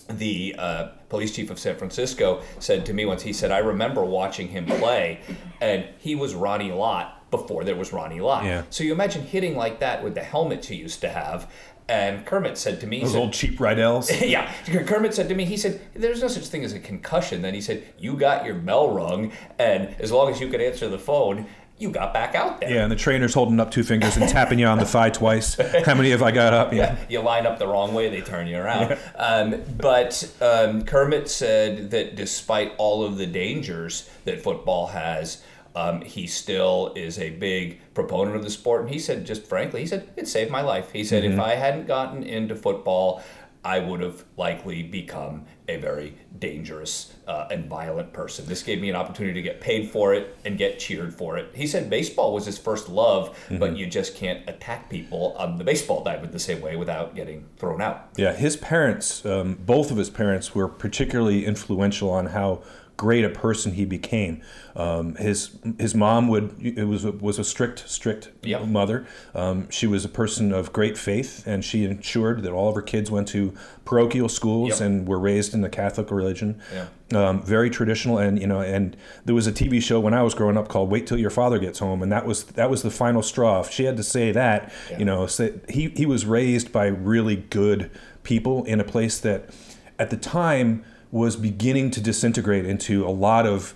the 0.06 0.54
uh, 0.58 0.88
police 1.08 1.34
chief 1.34 1.48
of 1.48 1.58
San 1.58 1.76
Francisco, 1.76 2.42
said 2.58 2.84
to 2.84 2.92
me 2.92 3.06
once, 3.06 3.22
he 3.22 3.32
said, 3.32 3.50
I 3.50 3.58
remember 3.58 4.04
watching 4.04 4.48
him 4.48 4.66
play, 4.66 5.20
and 5.62 5.86
he 5.96 6.14
was 6.14 6.34
Ronnie 6.34 6.72
Lott 6.72 7.23
before 7.36 7.64
there 7.64 7.76
was 7.76 7.92
Ronnie 7.92 8.20
Lott. 8.20 8.44
Yeah. 8.44 8.62
So 8.70 8.84
you 8.84 8.92
imagine 8.92 9.22
hitting 9.24 9.56
like 9.56 9.80
that 9.80 10.02
with 10.04 10.14
the 10.14 10.22
helmets 10.22 10.68
he 10.68 10.76
used 10.76 11.00
to 11.00 11.08
have. 11.08 11.50
And 11.88 12.24
Kermit 12.24 12.56
said 12.56 12.80
to 12.80 12.86
me, 12.86 13.00
Those 13.00 13.12
said, 13.12 13.18
old 13.18 13.32
cheap 13.34 13.60
Riddell's. 13.60 14.10
yeah, 14.22 14.50
Kermit 14.86 15.12
said 15.14 15.28
to 15.28 15.34
me, 15.34 15.44
he 15.44 15.58
said, 15.58 15.82
"There's 15.94 16.22
no 16.22 16.28
such 16.28 16.46
thing 16.46 16.64
as 16.64 16.72
a 16.72 16.80
concussion." 16.80 17.42
Then 17.42 17.52
he 17.52 17.60
said, 17.60 17.82
"You 17.98 18.14
got 18.14 18.46
your 18.46 18.54
bell 18.54 18.90
rung, 18.90 19.32
and 19.58 19.94
as 19.98 20.10
long 20.10 20.30
as 20.30 20.40
you 20.40 20.48
could 20.48 20.60
answer 20.62 20.88
the 20.88 20.98
phone." 20.98 21.46
You 21.76 21.90
got 21.90 22.14
back 22.14 22.36
out 22.36 22.60
there. 22.60 22.70
Yeah, 22.70 22.82
and 22.84 22.92
the 22.92 22.96
trainer's 22.96 23.34
holding 23.34 23.58
up 23.58 23.72
two 23.72 23.82
fingers 23.82 24.16
and 24.16 24.28
tapping 24.28 24.60
you 24.60 24.66
on 24.66 24.78
the 24.78 24.84
thigh 24.84 25.10
twice. 25.10 25.56
How 25.84 25.96
many 25.96 26.10
have 26.10 26.22
I 26.22 26.30
got 26.30 26.54
up? 26.54 26.72
Yeah. 26.72 26.96
you 27.08 27.18
line 27.20 27.46
up 27.46 27.58
the 27.58 27.66
wrong 27.66 27.94
way, 27.94 28.08
they 28.08 28.20
turn 28.20 28.46
you 28.46 28.58
around. 28.58 28.96
Um, 29.16 29.60
but 29.76 30.32
um, 30.40 30.84
Kermit 30.84 31.28
said 31.28 31.90
that 31.90 32.14
despite 32.14 32.74
all 32.78 33.02
of 33.04 33.16
the 33.18 33.26
dangers 33.26 34.08
that 34.24 34.40
football 34.40 34.86
has, 34.86 35.42
um, 35.74 36.00
he 36.02 36.26
still 36.26 36.92
is 36.96 37.18
a 37.18 37.30
big 37.30 37.80
proponent 37.94 38.36
of 38.36 38.42
the 38.44 38.50
sport. 38.50 38.82
And 38.82 38.90
he 38.90 38.98
said, 38.98 39.24
just 39.26 39.44
frankly, 39.46 39.80
he 39.80 39.86
said, 39.86 40.08
it 40.16 40.28
saved 40.28 40.50
my 40.50 40.60
life. 40.62 40.92
He 40.92 41.04
said, 41.04 41.22
Mm-hmm. 41.24 41.34
if 41.34 41.40
I 41.40 41.54
hadn't 41.56 41.86
gotten 41.86 42.22
into 42.22 42.54
football, 42.54 43.22
I 43.66 43.78
would 43.78 44.00
have 44.02 44.24
likely 44.36 44.82
become 44.82 45.46
a 45.68 45.76
very 45.78 46.18
dangerous 46.38 47.14
uh, 47.26 47.48
and 47.50 47.64
violent 47.64 48.12
person. 48.12 48.44
This 48.46 48.62
gave 48.62 48.78
me 48.78 48.90
an 48.90 48.94
opportunity 48.96 49.32
to 49.32 49.42
get 49.42 49.62
paid 49.62 49.90
for 49.90 50.12
it 50.12 50.36
and 50.44 50.58
get 50.58 50.78
cheered 50.78 51.14
for 51.14 51.38
it. 51.38 51.50
He 51.54 51.66
said 51.66 51.88
baseball 51.88 52.34
was 52.34 52.44
his 52.44 52.58
first 52.58 52.90
love, 52.90 53.30
Mm-hmm. 53.46 53.58
but 53.58 53.74
you 53.76 53.86
just 53.86 54.14
can't 54.16 54.46
attack 54.48 54.90
people 54.90 55.34
on 55.38 55.56
the 55.56 55.64
baseball 55.64 56.04
diamond 56.04 56.32
the 56.32 56.38
same 56.38 56.60
way 56.60 56.76
without 56.76 57.14
getting 57.16 57.46
thrown 57.56 57.80
out. 57.80 58.10
Yeah, 58.16 58.34
his 58.34 58.56
parents, 58.58 59.24
um, 59.24 59.54
both 59.54 59.90
of 59.90 59.96
his 59.96 60.10
parents, 60.10 60.54
were 60.54 60.68
particularly 60.68 61.46
influential 61.46 62.10
on 62.10 62.26
how 62.26 62.62
great 62.96 63.24
a 63.24 63.28
person 63.28 63.72
he 63.72 63.84
became. 63.84 64.40
Um, 64.76 65.14
his 65.16 65.50
his 65.78 65.94
mom 65.94 66.28
would 66.28 66.54
it 66.60 66.84
was 66.84 67.04
a, 67.04 67.12
was 67.12 67.38
a 67.38 67.44
strict 67.44 67.88
strict 67.88 68.30
Yep. 68.42 68.66
mother. 68.66 69.06
Um, 69.34 69.68
she 69.70 69.86
was 69.86 70.04
a 70.04 70.08
person 70.08 70.52
of 70.52 70.72
great 70.72 70.96
faith, 70.98 71.44
and 71.46 71.64
she 71.64 71.84
ensured 71.84 72.42
that 72.42 72.52
all 72.52 72.68
of 72.68 72.74
her 72.74 72.82
kids 72.82 73.10
went 73.10 73.28
to 73.28 73.52
parochial 73.84 74.28
schools 74.28 74.70
Yep. 74.70 74.80
and 74.80 75.08
were 75.08 75.18
raised 75.18 75.54
in 75.54 75.60
the 75.60 75.68
Catholic 75.68 76.10
religion. 76.10 76.60
Yeah. 76.72 76.86
Um, 77.12 77.42
very 77.42 77.70
traditional, 77.70 78.18
and 78.18 78.40
you 78.40 78.46
know, 78.46 78.60
and 78.60 78.96
there 79.24 79.34
was 79.34 79.46
a 79.46 79.52
TV 79.52 79.80
show 79.82 80.00
when 80.00 80.14
I 80.14 80.22
was 80.22 80.34
growing 80.34 80.56
up 80.56 80.68
called 80.68 80.90
"Wait 80.90 81.06
Till 81.06 81.18
Your 81.18 81.30
Father 81.30 81.58
Gets 81.58 81.78
Home," 81.78 82.02
and 82.02 82.10
that 82.12 82.26
was 82.26 82.44
that 82.44 82.70
was 82.70 82.82
the 82.82 82.90
final 82.90 83.22
straw. 83.22 83.60
If 83.60 83.70
she 83.70 83.84
had 83.84 83.96
to 83.96 84.02
say 84.04 84.32
that, 84.32 84.72
you 84.98 85.04
know, 85.04 85.26
say, 85.26 85.54
he 85.68 85.90
he 85.90 86.06
was 86.06 86.26
raised 86.26 86.72
by 86.72 86.86
really 86.86 87.36
good 87.36 87.90
people 88.24 88.64
in 88.64 88.80
a 88.80 88.84
place 88.84 89.18
that, 89.18 89.50
at 89.98 90.10
the 90.10 90.16
time, 90.16 90.84
was 91.14 91.36
beginning 91.36 91.92
to 91.92 92.00
disintegrate 92.00 92.66
into 92.66 93.06
a 93.06 93.10
lot 93.10 93.46
of 93.46 93.72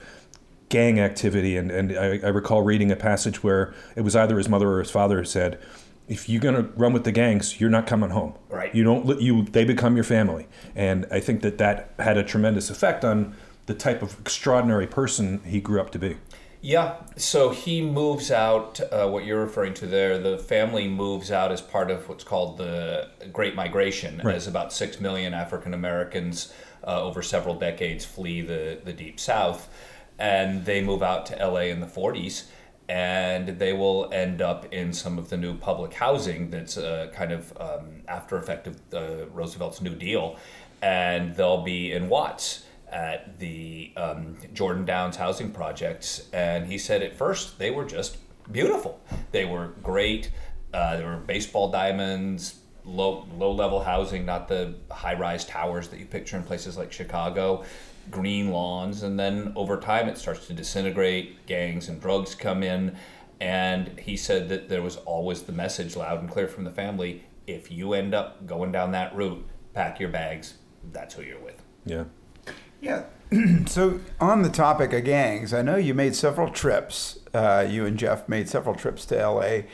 gang 0.68 0.98
activity. 0.98 1.56
And 1.56 1.70
and 1.70 1.92
I, 1.92 2.18
I 2.24 2.28
recall 2.28 2.62
reading 2.62 2.90
a 2.90 2.96
passage 2.96 3.42
where 3.44 3.72
it 3.94 4.02
was 4.02 4.16
either 4.16 4.36
his 4.36 4.48
mother 4.48 4.68
or 4.68 4.80
his 4.80 4.90
father 4.90 5.18
who 5.18 5.24
said. 5.24 5.58
If 6.08 6.26
you're 6.26 6.40
gonna 6.40 6.70
run 6.74 6.94
with 6.94 7.04
the 7.04 7.12
gangs, 7.12 7.60
you're 7.60 7.68
not 7.68 7.86
coming 7.86 8.08
home. 8.08 8.32
Right. 8.48 8.74
You 8.74 8.82
don't. 8.82 9.20
You 9.20 9.42
they 9.42 9.66
become 9.66 9.94
your 9.94 10.04
family, 10.04 10.46
and 10.74 11.04
I 11.10 11.20
think 11.20 11.42
that 11.42 11.58
that 11.58 11.92
had 11.98 12.16
a 12.16 12.24
tremendous 12.24 12.70
effect 12.70 13.04
on 13.04 13.34
the 13.66 13.74
type 13.74 14.00
of 14.00 14.18
extraordinary 14.18 14.86
person 14.86 15.42
he 15.44 15.60
grew 15.60 15.78
up 15.82 15.90
to 15.90 15.98
be. 15.98 16.16
Yeah, 16.62 16.94
so 17.16 17.50
he 17.50 17.82
moves 17.82 18.32
out, 18.32 18.80
uh, 18.90 19.06
what 19.08 19.24
you're 19.26 19.40
referring 19.40 19.74
to 19.74 19.86
there, 19.86 20.18
the 20.18 20.38
family 20.38 20.88
moves 20.88 21.30
out 21.30 21.52
as 21.52 21.60
part 21.60 21.90
of 21.90 22.08
what's 22.08 22.24
called 22.24 22.56
the 22.58 23.08
Great 23.32 23.54
Migration, 23.54 24.20
Right. 24.24 24.34
as 24.34 24.48
about 24.48 24.72
6 24.72 25.00
million 25.00 25.34
African 25.34 25.72
Americans 25.72 26.52
uh, 26.88 27.02
over 27.02 27.22
several 27.22 27.54
decades 27.54 28.04
flee 28.04 28.40
the, 28.40 28.80
the 28.82 28.92
Deep 28.92 29.20
South. 29.20 29.68
And 30.18 30.64
they 30.64 30.82
move 30.82 31.02
out 31.02 31.26
to 31.26 31.36
LA 31.36 31.68
in 31.70 31.78
the 31.78 31.86
40s, 31.86 32.46
and 32.88 33.50
they 33.60 33.72
will 33.72 34.10
end 34.12 34.42
up 34.42 34.72
in 34.72 34.92
some 34.92 35.16
of 35.16 35.28
the 35.28 35.36
new 35.36 35.56
public 35.56 35.94
housing 35.94 36.50
that's 36.50 36.76
uh, 36.76 37.08
kind 37.14 37.30
of 37.30 37.56
um, 37.60 38.02
after 38.08 38.36
effect 38.36 38.66
of 38.66 38.80
uh, 38.92 39.26
Roosevelt's 39.32 39.80
New 39.80 39.94
Deal. 39.94 40.36
And 40.82 41.36
they'll 41.36 41.62
be 41.62 41.92
in 41.92 42.08
Watts 42.08 42.64
at 42.90 43.38
the 43.38 43.92
um, 43.96 44.38
Jordan 44.54 44.84
Downs 44.84 45.16
housing 45.16 45.52
projects, 45.52 46.28
and 46.32 46.66
he 46.66 46.78
said 46.78 47.02
at 47.02 47.14
first 47.14 47.58
they 47.58 47.70
were 47.70 47.84
just 47.84 48.16
beautiful. 48.50 49.00
They 49.30 49.44
were 49.44 49.74
great. 49.82 50.30
Uh, 50.72 50.96
there 50.96 51.06
were 51.06 51.16
baseball 51.18 51.70
diamonds, 51.70 52.58
low 52.88 53.26
low 53.36 53.52
level 53.52 53.82
housing, 53.82 54.24
not 54.24 54.48
the 54.48 54.74
high 54.90 55.14
rise 55.14 55.44
towers 55.44 55.88
that 55.88 55.98
you 56.00 56.06
picture 56.06 56.36
in 56.36 56.42
places 56.42 56.76
like 56.76 56.92
Chicago. 56.92 57.64
Green 58.10 58.50
lawns, 58.50 59.02
and 59.02 59.20
then 59.20 59.52
over 59.54 59.76
time 59.76 60.08
it 60.08 60.16
starts 60.16 60.46
to 60.46 60.54
disintegrate. 60.54 61.46
Gangs 61.46 61.88
and 61.88 62.00
drugs 62.00 62.34
come 62.34 62.62
in, 62.62 62.96
and 63.38 63.98
he 63.98 64.16
said 64.16 64.48
that 64.48 64.68
there 64.70 64.80
was 64.80 64.96
always 64.98 65.42
the 65.42 65.52
message 65.52 65.94
loud 65.94 66.20
and 66.20 66.30
clear 66.30 66.48
from 66.48 66.64
the 66.64 66.70
family: 66.70 67.24
if 67.46 67.70
you 67.70 67.92
end 67.92 68.14
up 68.14 68.46
going 68.46 68.72
down 68.72 68.92
that 68.92 69.14
route, 69.14 69.46
pack 69.74 70.00
your 70.00 70.08
bags. 70.08 70.54
That's 70.92 71.14
who 71.14 71.22
you're 71.22 71.40
with. 71.40 71.62
Yeah. 71.84 72.04
Yeah. 72.80 73.04
so 73.66 74.00
on 74.20 74.42
the 74.42 74.48
topic 74.48 74.94
of 74.94 75.04
gangs, 75.04 75.52
I 75.52 75.60
know 75.60 75.76
you 75.76 75.92
made 75.92 76.14
several 76.14 76.50
trips. 76.50 77.18
Uh, 77.34 77.66
you 77.68 77.84
and 77.84 77.98
Jeff 77.98 78.26
made 78.26 78.48
several 78.48 78.74
trips 78.74 79.04
to 79.06 79.20
L.A. 79.20 79.66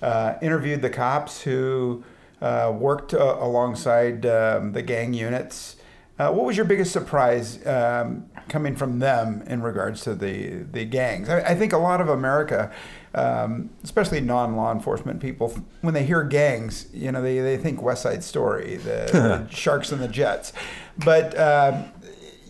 Uh, 0.00 0.34
interviewed 0.40 0.80
the 0.80 0.90
cops 0.90 1.42
who 1.42 2.04
uh, 2.04 2.06
worked 2.40 3.14
uh, 3.14 3.36
alongside 3.40 4.24
um, 4.26 4.72
the 4.72 4.82
gang 4.82 5.14
units. 5.14 5.76
Uh, 6.18 6.30
what 6.30 6.44
was 6.44 6.54
your 6.54 6.66
biggest 6.66 6.92
surprise 6.92 7.66
um, 7.66 8.28
coming 8.48 8.76
from 8.76 8.98
them 8.98 9.42
in 9.46 9.62
regards 9.62 10.02
to 10.02 10.14
the 10.14 10.64
the 10.70 10.84
gangs? 10.84 11.30
I, 11.30 11.40
I 11.40 11.54
think 11.54 11.72
a 11.72 11.78
lot 11.78 12.02
of 12.02 12.10
America, 12.10 12.70
um, 13.14 13.70
especially 13.82 14.20
non-law 14.20 14.70
enforcement 14.72 15.20
people, 15.20 15.54
when 15.80 15.94
they 15.94 16.04
hear 16.04 16.22
gangs, 16.22 16.88
you 16.92 17.10
know, 17.10 17.22
they, 17.22 17.38
they 17.38 17.56
think 17.56 17.80
West 17.80 18.02
Side 18.02 18.22
Story, 18.22 18.76
the, 18.76 19.46
the 19.48 19.54
Sharks 19.54 19.92
and 19.92 20.02
the 20.02 20.08
Jets, 20.08 20.52
but 20.98 21.38
um, 21.38 21.90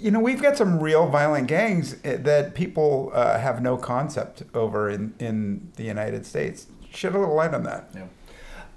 you 0.01 0.11
know, 0.11 0.21
we've 0.21 0.43
got 0.43 0.57
some 0.57 0.81
real 0.81 1.07
violent 1.07 1.47
gangs 1.47 1.97
eh, 2.05 2.17
that 2.17 2.55
people 2.55 3.11
uh, 3.15 3.39
have 3.39 3.63
no 3.63 3.77
concept 3.77 4.43
over 4.55 4.89
in, 4.89 5.15
in 5.19 5.71
the 5.77 5.85
United 5.85 6.27
States. 6.27 6.67
Shed 6.93 7.15
a 7.15 7.19
little 7.19 7.35
light 7.35 7.55
on 7.55 7.63
that. 7.65 7.91
Yeah. 7.95 8.07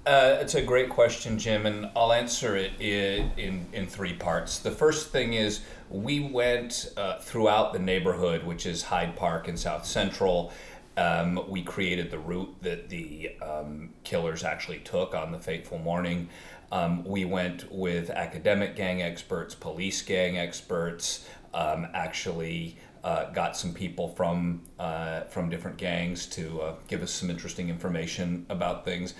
Uh, 0.06 0.36
it's 0.38 0.54
a 0.54 0.60
great 0.60 0.90
question, 0.90 1.38
Jim, 1.38 1.64
and 1.64 1.88
I'll 1.96 2.12
answer 2.12 2.56
it 2.56 2.78
in, 2.78 3.66
in, 3.72 3.86
three 3.86 4.12
parts. 4.12 4.58
The 4.58 4.70
first 4.70 5.10
thing 5.10 5.32
is 5.32 5.62
we 5.88 6.20
went 6.20 6.92
uh, 6.98 7.20
throughout 7.20 7.72
the 7.72 7.78
neighborhood, 7.78 8.44
which 8.44 8.66
is 8.66 8.82
Hyde 8.82 9.16
Park 9.16 9.48
and 9.48 9.58
South 9.58 9.86
Central. 9.86 10.52
Um, 10.98 11.48
we 11.48 11.62
created 11.62 12.10
the 12.10 12.18
route 12.18 12.54
that 12.60 12.90
the 12.90 13.30
um, 13.40 13.94
killers 14.04 14.44
actually 14.44 14.80
took 14.80 15.14
on 15.14 15.32
the 15.32 15.38
fateful 15.38 15.78
morning. 15.78 16.28
Um, 16.70 17.02
we 17.04 17.24
went 17.24 17.72
with 17.72 18.10
academic 18.10 18.76
gang 18.76 19.00
experts, 19.00 19.54
police 19.54 20.02
gang 20.02 20.36
experts, 20.36 21.26
um, 21.54 21.86
actually 21.94 22.76
uh, 23.04 23.30
got 23.30 23.56
some 23.56 23.72
people 23.72 24.08
from 24.08 24.62
uh, 24.78 25.22
from 25.24 25.48
different 25.48 25.78
gangs 25.78 26.26
to 26.26 26.60
uh, 26.60 26.74
give 26.88 27.02
us 27.02 27.10
some 27.12 27.30
interesting 27.30 27.70
information 27.70 28.44
about 28.50 28.84
things. 28.84 29.14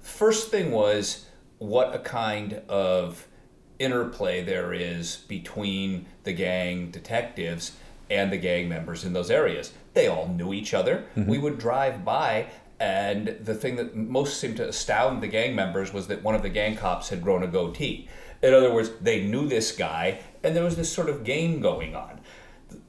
First 0.00 0.50
thing 0.50 0.70
was 0.70 1.26
what 1.58 1.94
a 1.94 1.98
kind 1.98 2.62
of 2.68 3.26
interplay 3.78 4.42
there 4.42 4.72
is 4.72 5.16
between 5.28 6.06
the 6.24 6.32
gang 6.32 6.90
detectives 6.90 7.72
and 8.10 8.32
the 8.32 8.36
gang 8.36 8.68
members 8.68 9.04
in 9.04 9.12
those 9.12 9.30
areas. 9.30 9.72
They 9.94 10.06
all 10.06 10.28
knew 10.28 10.52
each 10.52 10.74
other. 10.74 11.04
We 11.28 11.38
would 11.38 11.58
drive 11.58 12.04
by, 12.04 12.48
and 12.78 13.28
the 13.42 13.54
thing 13.54 13.76
that 13.76 13.96
most 13.96 14.40
seemed 14.40 14.56
to 14.56 14.68
astound 14.68 15.22
the 15.22 15.28
gang 15.28 15.54
members 15.54 15.92
was 15.92 16.06
that 16.08 16.22
one 16.22 16.34
of 16.34 16.42
the 16.42 16.48
gang 16.48 16.76
cops 16.76 17.08
had 17.08 17.22
grown 17.22 17.42
a 17.42 17.46
goatee. 17.46 18.08
In 18.42 18.54
other 18.54 18.72
words, 18.72 18.90
they 19.00 19.26
knew 19.26 19.46
this 19.46 19.72
guy, 19.72 20.20
and 20.42 20.56
there 20.56 20.64
was 20.64 20.76
this 20.76 20.92
sort 20.92 21.08
of 21.08 21.24
game 21.24 21.60
going 21.60 21.94
on. 21.94 22.20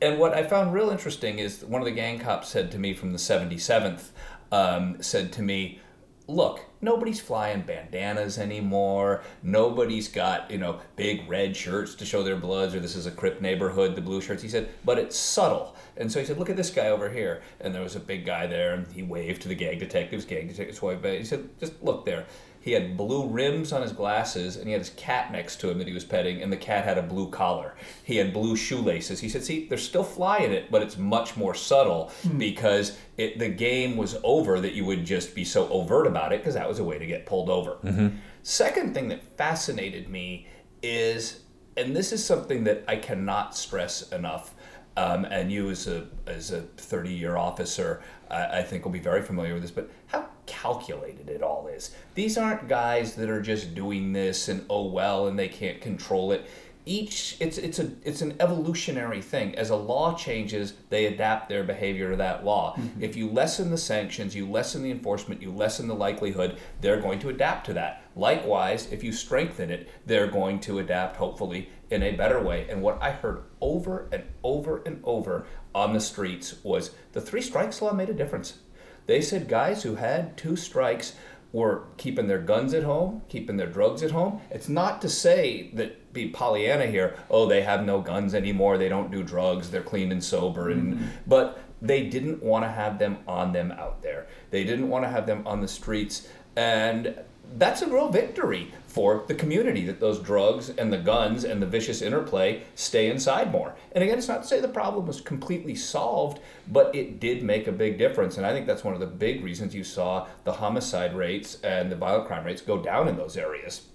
And 0.01 0.19
what 0.19 0.33
I 0.33 0.43
found 0.43 0.73
real 0.73 0.89
interesting 0.89 1.39
is 1.39 1.63
one 1.63 1.81
of 1.81 1.85
the 1.85 1.91
gang 1.91 2.19
cops 2.19 2.49
said 2.49 2.71
to 2.71 2.79
me 2.79 2.93
from 2.93 3.11
the 3.11 3.17
77th, 3.17 4.09
um, 4.51 5.01
said 5.01 5.31
to 5.33 5.41
me, 5.41 5.79
look, 6.27 6.65
nobody's 6.81 7.19
flying 7.19 7.61
bandanas 7.61 8.37
anymore. 8.37 9.23
Nobody's 9.43 10.07
got, 10.07 10.49
you 10.49 10.57
know, 10.57 10.79
big 10.95 11.29
red 11.29 11.55
shirts 11.55 11.95
to 11.95 12.05
show 12.05 12.23
their 12.23 12.35
bloods 12.35 12.75
or 12.75 12.79
this 12.79 12.95
is 12.95 13.05
a 13.05 13.11
Crip 13.11 13.41
neighborhood, 13.41 13.95
the 13.95 14.01
blue 14.01 14.21
shirts. 14.21 14.41
He 14.41 14.49
said, 14.49 14.69
but 14.83 14.97
it's 14.97 15.17
subtle. 15.17 15.75
And 15.97 16.11
so 16.11 16.19
he 16.19 16.25
said, 16.25 16.37
look 16.37 16.49
at 16.49 16.57
this 16.57 16.69
guy 16.69 16.87
over 16.87 17.09
here. 17.09 17.41
And 17.59 17.73
there 17.73 17.81
was 17.81 17.95
a 17.95 17.99
big 17.99 18.25
guy 18.25 18.47
there 18.47 18.73
and 18.73 18.87
he 18.91 19.03
waved 19.03 19.41
to 19.43 19.47
the 19.47 19.55
gang 19.55 19.79
detectives. 19.79 20.25
Gang 20.25 20.47
detectives 20.47 20.81
waved. 20.81 21.05
He 21.05 21.23
said, 21.23 21.49
just 21.59 21.81
look 21.83 22.05
there. 22.05 22.25
He 22.61 22.73
had 22.73 22.95
blue 22.95 23.27
rims 23.27 23.73
on 23.73 23.81
his 23.81 23.91
glasses, 23.91 24.55
and 24.55 24.67
he 24.67 24.71
had 24.71 24.81
his 24.81 24.91
cat 24.91 25.31
next 25.31 25.59
to 25.61 25.69
him 25.69 25.79
that 25.79 25.87
he 25.87 25.93
was 25.93 26.05
petting, 26.05 26.43
and 26.43 26.53
the 26.53 26.57
cat 26.57 26.85
had 26.85 26.99
a 26.99 27.01
blue 27.01 27.29
collar. 27.29 27.73
He 28.03 28.17
had 28.17 28.31
blue 28.31 28.55
shoelaces. 28.55 29.19
He 29.19 29.29
said, 29.29 29.43
"See, 29.43 29.67
they're 29.67 29.79
still 29.79 30.03
flying 30.03 30.51
it, 30.51 30.69
but 30.69 30.83
it's 30.83 30.95
much 30.95 31.35
more 31.35 31.55
subtle 31.55 32.11
hmm. 32.21 32.37
because 32.37 32.97
it, 33.17 33.39
the 33.39 33.49
game 33.49 33.97
was 33.97 34.15
over 34.23 34.59
that 34.61 34.73
you 34.73 34.85
would 34.85 35.05
just 35.05 35.33
be 35.33 35.43
so 35.43 35.67
overt 35.69 36.05
about 36.05 36.33
it 36.33 36.41
because 36.41 36.53
that 36.53 36.69
was 36.69 36.77
a 36.77 36.83
way 36.83 36.99
to 36.99 37.05
get 37.07 37.25
pulled 37.25 37.49
over." 37.49 37.77
Mm-hmm. 37.83 38.17
Second 38.43 38.93
thing 38.93 39.07
that 39.09 39.37
fascinated 39.37 40.07
me 40.07 40.47
is, 40.83 41.41
and 41.75 41.95
this 41.95 42.11
is 42.11 42.23
something 42.23 42.63
that 42.65 42.83
I 42.87 42.97
cannot 42.97 43.55
stress 43.55 44.11
enough. 44.11 44.53
Um, 44.97 45.25
and 45.25 45.51
you, 45.51 45.69
as 45.69 45.87
a 45.87 46.07
as 46.27 46.51
a 46.51 46.61
thirty 46.61 47.13
year 47.13 47.37
officer, 47.37 48.01
I, 48.29 48.59
I 48.59 48.63
think 48.63 48.83
will 48.83 48.91
be 48.91 48.99
very 48.99 49.21
familiar 49.21 49.53
with 49.53 49.63
this. 49.63 49.71
But 49.71 49.89
how 50.07 50.27
calculated 50.45 51.29
it 51.29 51.41
all 51.41 51.67
is. 51.67 51.95
These 52.13 52.37
aren't 52.37 52.67
guys 52.67 53.15
that 53.15 53.29
are 53.29 53.41
just 53.41 53.73
doing 53.73 54.11
this 54.11 54.49
and 54.49 54.65
oh 54.69 54.85
well, 54.85 55.27
and 55.27 55.39
they 55.39 55.47
can't 55.47 55.79
control 55.79 56.33
it. 56.33 56.45
Each 56.85 57.37
it's 57.39 57.57
it's 57.57 57.79
a 57.79 57.91
it's 58.03 58.21
an 58.21 58.35
evolutionary 58.39 59.21
thing. 59.21 59.55
As 59.55 59.69
a 59.69 59.75
law 59.75 60.15
changes, 60.15 60.73
they 60.89 61.05
adapt 61.05 61.47
their 61.47 61.63
behavior 61.63 62.09
to 62.09 62.17
that 62.17 62.43
law. 62.43 62.75
If 62.99 63.15
you 63.15 63.29
lessen 63.29 63.69
the 63.69 63.77
sanctions, 63.77 64.35
you 64.35 64.49
lessen 64.49 64.83
the 64.83 64.91
enforcement, 64.91 65.41
you 65.41 65.51
lessen 65.51 65.87
the 65.87 65.95
likelihood, 65.95 66.57
they're 66.81 66.99
going 66.99 67.19
to 67.19 67.29
adapt 67.29 67.67
to 67.67 67.73
that. 67.73 68.03
Likewise, 68.15 68.91
if 68.91 69.03
you 69.03 69.13
strengthen 69.13 69.69
it, 69.69 69.89
they're 70.05 70.27
going 70.27 70.59
to 70.61 70.79
adapt 70.79 71.17
hopefully 71.17 71.69
in 71.91 72.01
a 72.01 72.11
better 72.11 72.41
way. 72.41 72.67
And 72.69 72.81
what 72.81 73.01
I 73.01 73.11
heard 73.11 73.43
over 73.59 74.07
and 74.11 74.23
over 74.43 74.81
and 74.85 75.01
over 75.03 75.45
on 75.75 75.93
the 75.93 75.99
streets 75.99 76.55
was 76.63 76.91
the 77.13 77.21
three 77.21 77.41
strikes 77.41 77.81
law 77.81 77.93
made 77.93 78.09
a 78.09 78.13
difference. 78.13 78.59
They 79.07 79.21
said 79.21 79.47
guys 79.47 79.83
who 79.83 79.95
had 79.95 80.37
two 80.37 80.55
strikes 80.55 81.13
were 81.53 81.83
keeping 81.97 82.27
their 82.27 82.39
guns 82.39 82.73
at 82.73 82.83
home, 82.83 83.23
keeping 83.27 83.57
their 83.57 83.67
drugs 83.67 84.03
at 84.03 84.11
home. 84.11 84.39
It's 84.49 84.69
not 84.69 85.01
to 85.01 85.09
say 85.09 85.69
that 85.73 86.13
be 86.13 86.29
Pollyanna 86.29 86.87
here, 86.87 87.15
oh, 87.29 87.45
they 87.45 87.61
have 87.61 87.85
no 87.85 87.99
guns 88.01 88.33
anymore, 88.33 88.77
they 88.77 88.89
don't 88.89 89.11
do 89.11 89.23
drugs, 89.23 89.69
they're 89.69 89.81
clean 89.81 90.11
and 90.11 90.23
sober 90.23 90.69
and 90.69 90.95
mm-hmm. 90.95 91.05
but 91.27 91.59
they 91.81 92.03
didn't 92.05 92.41
want 92.43 92.63
to 92.63 92.69
have 92.69 92.99
them 92.99 93.17
on 93.27 93.51
them 93.51 93.71
out 93.73 94.01
there. 94.01 94.27
They 94.49 94.63
didn't 94.63 94.87
want 94.87 95.03
to 95.03 95.09
have 95.09 95.25
them 95.25 95.45
on 95.45 95.61
the 95.61 95.67
streets 95.67 96.27
and 96.55 97.19
that's 97.57 97.81
a 97.81 97.87
real 97.87 98.09
victory 98.09 98.71
for 98.91 99.23
the 99.27 99.33
community 99.33 99.85
that 99.85 100.01
those 100.01 100.19
drugs 100.19 100.69
and 100.69 100.91
the 100.91 100.97
guns 100.97 101.45
and 101.45 101.61
the 101.61 101.65
vicious 101.65 102.01
interplay 102.01 102.61
stay 102.75 103.09
inside 103.09 103.49
more. 103.49 103.73
And 103.93 104.03
again, 104.03 104.17
it's 104.17 104.27
not 104.27 104.41
to 104.41 104.47
say 104.47 104.59
the 104.59 104.67
problem 104.67 105.07
was 105.07 105.21
completely 105.21 105.75
solved, 105.75 106.39
but 106.67 106.93
it 106.93 107.19
did 107.19 107.41
make 107.41 107.67
a 107.67 107.71
big 107.71 107.97
difference. 107.97 108.35
And 108.35 108.45
I 108.45 108.51
think 108.51 108.67
that's 108.67 108.83
one 108.83 108.93
of 108.93 108.99
the 108.99 109.07
big 109.07 109.43
reasons 109.43 109.73
you 109.73 109.85
saw 109.85 110.27
the 110.43 110.53
homicide 110.53 111.15
rates 111.15 111.61
and 111.63 111.89
the 111.89 111.95
violent 111.95 112.27
crime 112.27 112.45
rates 112.45 112.61
go 112.61 112.81
down 112.81 113.07
in 113.07 113.15
those 113.15 113.37
areas. 113.37 113.87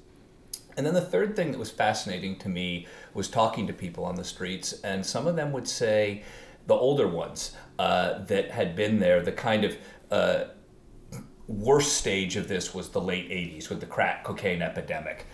And 0.78 0.86
then 0.86 0.94
the 0.94 1.00
third 1.00 1.36
thing 1.36 1.52
that 1.52 1.58
was 1.58 1.70
fascinating 1.70 2.38
to 2.38 2.48
me 2.48 2.86
was 3.12 3.28
talking 3.28 3.66
to 3.66 3.72
people 3.72 4.04
on 4.04 4.16
the 4.16 4.24
streets, 4.24 4.80
and 4.82 5.04
some 5.04 5.26
of 5.26 5.36
them 5.36 5.52
would 5.52 5.68
say, 5.68 6.22
the 6.66 6.74
older 6.74 7.08
ones 7.08 7.54
uh, 7.78 8.24
that 8.24 8.50
had 8.50 8.74
been 8.76 8.98
there, 8.98 9.22
the 9.22 9.32
kind 9.32 9.64
of 9.64 9.76
uh, 10.10 10.44
worst 11.48 11.94
stage 11.94 12.36
of 12.36 12.48
this 12.48 12.74
was 12.74 12.90
the 12.90 13.00
late 13.00 13.28
80s 13.30 13.68
with 13.68 13.80
the 13.80 13.86
crack 13.86 14.24
cocaine 14.24 14.62
epidemic. 14.62 15.26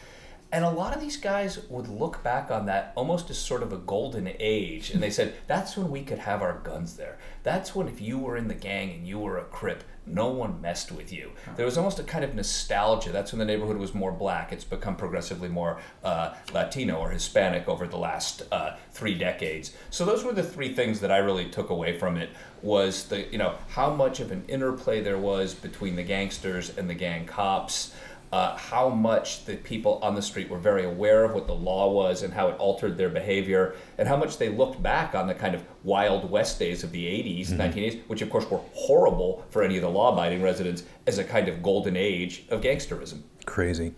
And 0.53 0.67
a 0.67 0.71
lot 0.71 0.95
of 0.95 1.01
these 1.01 1.17
guys 1.17 1.59
would 1.71 1.89
look 1.89 2.23
back 2.23 2.51
on 2.51 2.67
that 2.67 2.93
almost 2.95 3.31
as 3.31 3.39
sort 3.39 3.63
of 3.63 3.73
a 3.73 3.79
golden 3.79 4.31
age. 4.39 4.91
And 4.91 5.03
they 5.03 5.11
said, 5.11 5.35
that's 5.47 5.79
when 5.79 5.91
we 5.91 6.03
could 6.03 6.19
have 6.19 6.43
our 6.43 6.59
guns 6.59 6.97
there. 6.97 7.19
That's 7.43 7.75
when, 7.75 7.89
if 7.89 8.03
you 8.03 8.19
were 8.19 8.37
in 8.37 8.49
the 8.49 8.55
gang 8.55 8.91
and 8.91 9.07
you 9.07 9.19
were 9.19 9.39
a 9.39 9.45
Crip, 9.45 9.83
no 10.05 10.29
one 10.29 10.61
messed 10.61 10.93
with 10.93 11.13
you. 11.13 11.31
There 11.57 11.65
was 11.65 11.79
almost 11.79 11.99
a 12.01 12.03
kind 12.03 12.25
of 12.25 12.35
nostalgia. 12.35 13.13
That's 13.13 13.33
when 13.33 13.39
the 13.39 13.45
neighborhood 13.45 13.77
was 13.77 13.95
more 13.95 14.13
black. 14.13 14.53
It's 14.53 14.65
become 14.65 14.97
progressively 14.97 15.49
more 15.49 15.79
uh, 16.03 16.35
Latino 16.53 16.97
or 16.97 17.11
Hispanic 17.11 17.69
over 17.69 17.87
the 17.87 17.97
last 17.97 18.43
uh, 18.51 18.77
three 18.91 19.15
decades. 19.15 19.73
So 19.91 20.05
those 20.05 20.25
were 20.25 20.33
the 20.33 20.43
three 20.43 20.75
things 20.75 21.01
that 21.01 21.13
I 21.13 21.19
really 21.19 21.49
took 21.49 21.71
away 21.71 21.99
from 21.99 22.17
it. 22.17 22.31
Was 22.63 23.09
the 23.09 23.27
you 23.33 23.39
know 23.39 23.57
how 23.71 23.93
much 23.93 24.21
of 24.21 24.31
an 24.31 24.45
interplay 24.47 25.01
there 25.01 25.19
was 25.19 25.53
between 25.53 25.97
the 25.97 26.05
gangsters 26.05 26.77
and 26.77 26.89
the 26.89 26.95
gang 26.95 27.27
cops 27.27 27.93
uh, 28.33 28.57
how 28.57 28.89
much 28.89 29.45
the 29.45 29.57
people 29.57 29.99
on 30.03 30.15
the 30.15 30.23
street 30.23 30.49
were 30.49 30.59
very 30.59 30.85
aware 30.85 31.25
of 31.25 31.35
what 31.35 31.47
the 31.47 31.55
law 31.55 31.93
was 31.93 32.23
and 32.23 32.33
how 32.33 32.49
it 32.49 32.57
altered 32.59 32.97
their 32.97 33.11
behavior, 33.11 33.75
and 33.99 34.09
how 34.09 34.17
much 34.17 34.39
they 34.39 34.49
looked 34.49 34.83
back 34.83 35.15
on 35.15 35.27
the 35.27 35.35
kind 35.35 35.55
of 35.55 35.63
Wild 35.85 36.31
West 36.31 36.59
days 36.59 36.83
of 36.83 36.93
the 36.93 37.05
80s, 37.05 37.49
1980s, 37.51 38.01
which 38.07 38.23
of 38.23 38.31
course 38.31 38.51
were 38.51 38.61
horrible 38.73 39.45
for 39.51 39.63
any 39.63 39.77
of 39.77 39.83
the 39.83 39.91
law 39.91 40.13
abiding 40.13 40.41
residents, 40.41 40.85
as 41.07 41.19
a 41.19 41.25
kind 41.25 41.47
of 41.47 41.63
golden 41.63 41.95
age 41.95 42.45
of 42.49 42.63
gangsterism. 42.63 43.21
Crazy. 43.45 43.95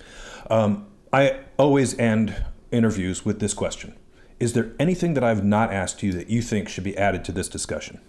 Um, 0.51 0.89
I 1.13 1.41
always 1.57 1.97
end 1.97 2.45
interviews 2.73 3.25
with 3.25 3.39
this 3.39 3.55
question 3.55 3.97
Is 4.41 4.55
there 4.55 4.73
anything 4.81 5.15
that 5.15 5.23
I've 5.23 5.45
not 5.45 5.73
asked 5.73 6.03
you 6.03 6.13
that 6.13 6.29
you 6.29 6.43
think 6.43 6.69
should 6.69 6.83
be 6.83 6.97
added 6.99 7.25
to 7.27 7.33
this 7.33 7.49
discussion? 7.49 8.01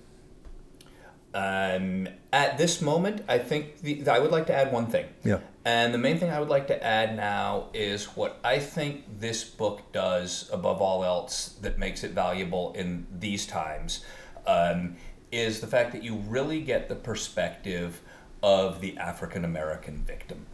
Um, 1.35 2.07
at 2.33 2.57
this 2.57 2.81
moment, 2.81 3.23
I 3.27 3.37
think 3.37 3.81
the, 3.81 4.07
I 4.09 4.19
would 4.19 4.31
like 4.31 4.47
to 4.47 4.55
add 4.55 4.71
one 4.71 4.87
thing. 4.87 5.05
Yeah. 5.23 5.39
And 5.65 5.91
the 5.91 5.97
main 5.97 6.19
thing 6.19 6.29
I 6.29 6.39
would 6.39 6.49
like 6.49 6.67
to 6.67 6.83
add 6.83 7.17
now 7.17 7.69
is 7.73 8.05
what 8.15 8.39
I 8.43 8.59
think 8.59 9.19
this 9.19 9.43
book 9.43 9.91
does 9.91 10.47
above 10.53 10.79
all 10.79 11.03
else 11.03 11.57
that 11.61 11.79
makes 11.79 12.03
it 12.03 12.11
valuable 12.11 12.71
in 12.73 13.07
these 13.11 13.47
times 13.47 14.05
um, 14.45 14.95
is 15.31 15.61
the 15.61 15.67
fact 15.67 15.91
that 15.93 16.03
you 16.03 16.17
really 16.27 16.61
get 16.61 16.87
the 16.87 16.95
perspective 16.95 17.99
of 18.43 18.79
the 18.79 18.95
African 18.97 19.43
American 19.43 20.03
victim. 20.03 20.45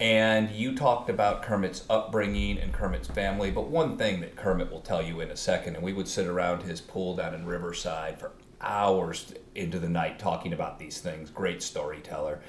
And 0.00 0.50
you 0.50 0.74
talked 0.76 1.08
about 1.08 1.42
Kermit's 1.42 1.84
upbringing 1.88 2.58
and 2.58 2.72
Kermit's 2.72 3.08
family, 3.08 3.52
but 3.52 3.68
one 3.68 3.96
thing 3.96 4.20
that 4.20 4.34
Kermit 4.34 4.72
will 4.72 4.80
tell 4.80 5.02
you 5.02 5.20
in 5.20 5.30
a 5.30 5.36
second, 5.36 5.76
and 5.76 5.84
we 5.84 5.92
would 5.92 6.08
sit 6.08 6.26
around 6.26 6.62
his 6.62 6.80
pool 6.80 7.14
down 7.16 7.32
in 7.32 7.46
Riverside 7.46 8.18
for 8.18 8.32
hours 8.60 9.32
into 9.54 9.78
the 9.78 9.88
night 9.88 10.18
talking 10.18 10.52
about 10.52 10.80
these 10.80 10.98
things. 11.00 11.30
Great 11.30 11.62
storyteller. 11.62 12.40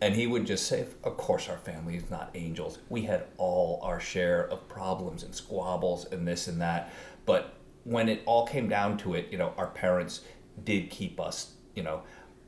And 0.00 0.14
he 0.14 0.26
would 0.26 0.46
just 0.46 0.66
say, 0.66 0.86
Of 1.04 1.16
course, 1.16 1.48
our 1.48 1.58
family 1.58 1.96
is 1.96 2.10
not 2.10 2.30
angels. 2.34 2.78
We 2.88 3.02
had 3.02 3.26
all 3.38 3.80
our 3.82 4.00
share 4.00 4.48
of 4.48 4.68
problems 4.68 5.22
and 5.22 5.34
squabbles 5.34 6.04
and 6.06 6.26
this 6.28 6.48
and 6.48 6.60
that. 6.60 6.92
But 7.24 7.54
when 7.84 8.08
it 8.08 8.22
all 8.26 8.46
came 8.46 8.68
down 8.68 8.98
to 8.98 9.14
it, 9.14 9.28
you 9.30 9.38
know, 9.38 9.54
our 9.56 9.68
parents 9.68 10.22
did 10.64 10.90
keep 10.90 11.18
us, 11.20 11.52
you 11.74 11.82
know, 11.82 12.02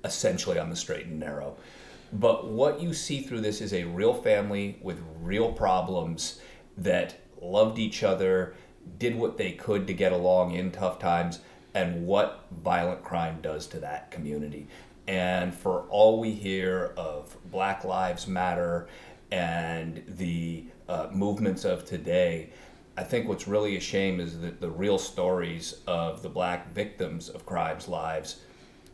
essentially 0.05 0.59
on 0.59 0.71
the 0.71 0.77
straight 0.77 1.07
and 1.07 1.19
narrow. 1.19 1.57
But 2.13 2.49
what 2.49 2.81
you 2.81 2.95
see 2.95 3.21
through 3.21 3.43
this 3.43 3.61
is 3.61 3.73
a 3.73 3.85
real 3.85 4.15
family 4.15 4.79
with 4.83 5.03
real 5.21 5.53
problems 5.53 6.41
that 6.77 7.17
loved 7.41 7.79
each 7.79 8.03
other, 8.03 8.55
did 8.99 9.17
what 9.17 9.37
they 9.37 9.53
could 9.53 9.87
to 9.87 9.93
get 9.93 10.13
along 10.13 10.53
in 10.53 10.71
tough 10.71 10.99
times, 10.99 11.41
and 11.75 12.07
what 12.07 12.47
violent 12.63 13.05
crime 13.05 13.41
does 13.43 13.67
to 13.69 13.79
that 13.81 14.11
community. 14.11 14.67
And 15.09 15.55
for 15.55 15.87
all 15.89 16.21
we 16.21 16.33
hear 16.33 16.93
of 16.99 17.35
Black 17.51 17.83
Lives 17.83 18.29
Matter 18.29 18.89
and 19.33 20.05
the 20.07 20.67
uh, 20.89 21.09
movements 21.11 21.65
of 21.65 21.87
today, 21.87 22.51
I 22.97 23.05
think 23.05 23.27
what's 23.27 23.49
really 23.49 23.77
a 23.77 23.81
shame 23.81 24.21
is 24.21 24.39
that 24.41 24.61
the 24.61 24.69
real 24.69 24.99
stories 24.99 25.81
of 25.87 26.23
the 26.23 26.29
black 26.29 26.75
victims 26.75 27.31
of 27.31 27.47
crimes' 27.47 27.89
lives 27.89 28.43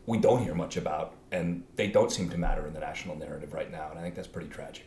we 0.05 0.19
don't 0.19 0.43
hear 0.43 0.53
much 0.53 0.77
about, 0.77 1.15
and 1.31 1.63
they 1.75 1.87
don't 1.87 2.11
seem 2.11 2.29
to 2.29 2.37
matter 2.37 2.65
in 2.67 2.73
the 2.73 2.79
national 2.79 3.15
narrative 3.17 3.53
right 3.53 3.71
now. 3.71 3.89
And 3.89 3.99
I 3.99 4.03
think 4.03 4.15
that's 4.15 4.27
pretty 4.27 4.49
tragic. 4.49 4.85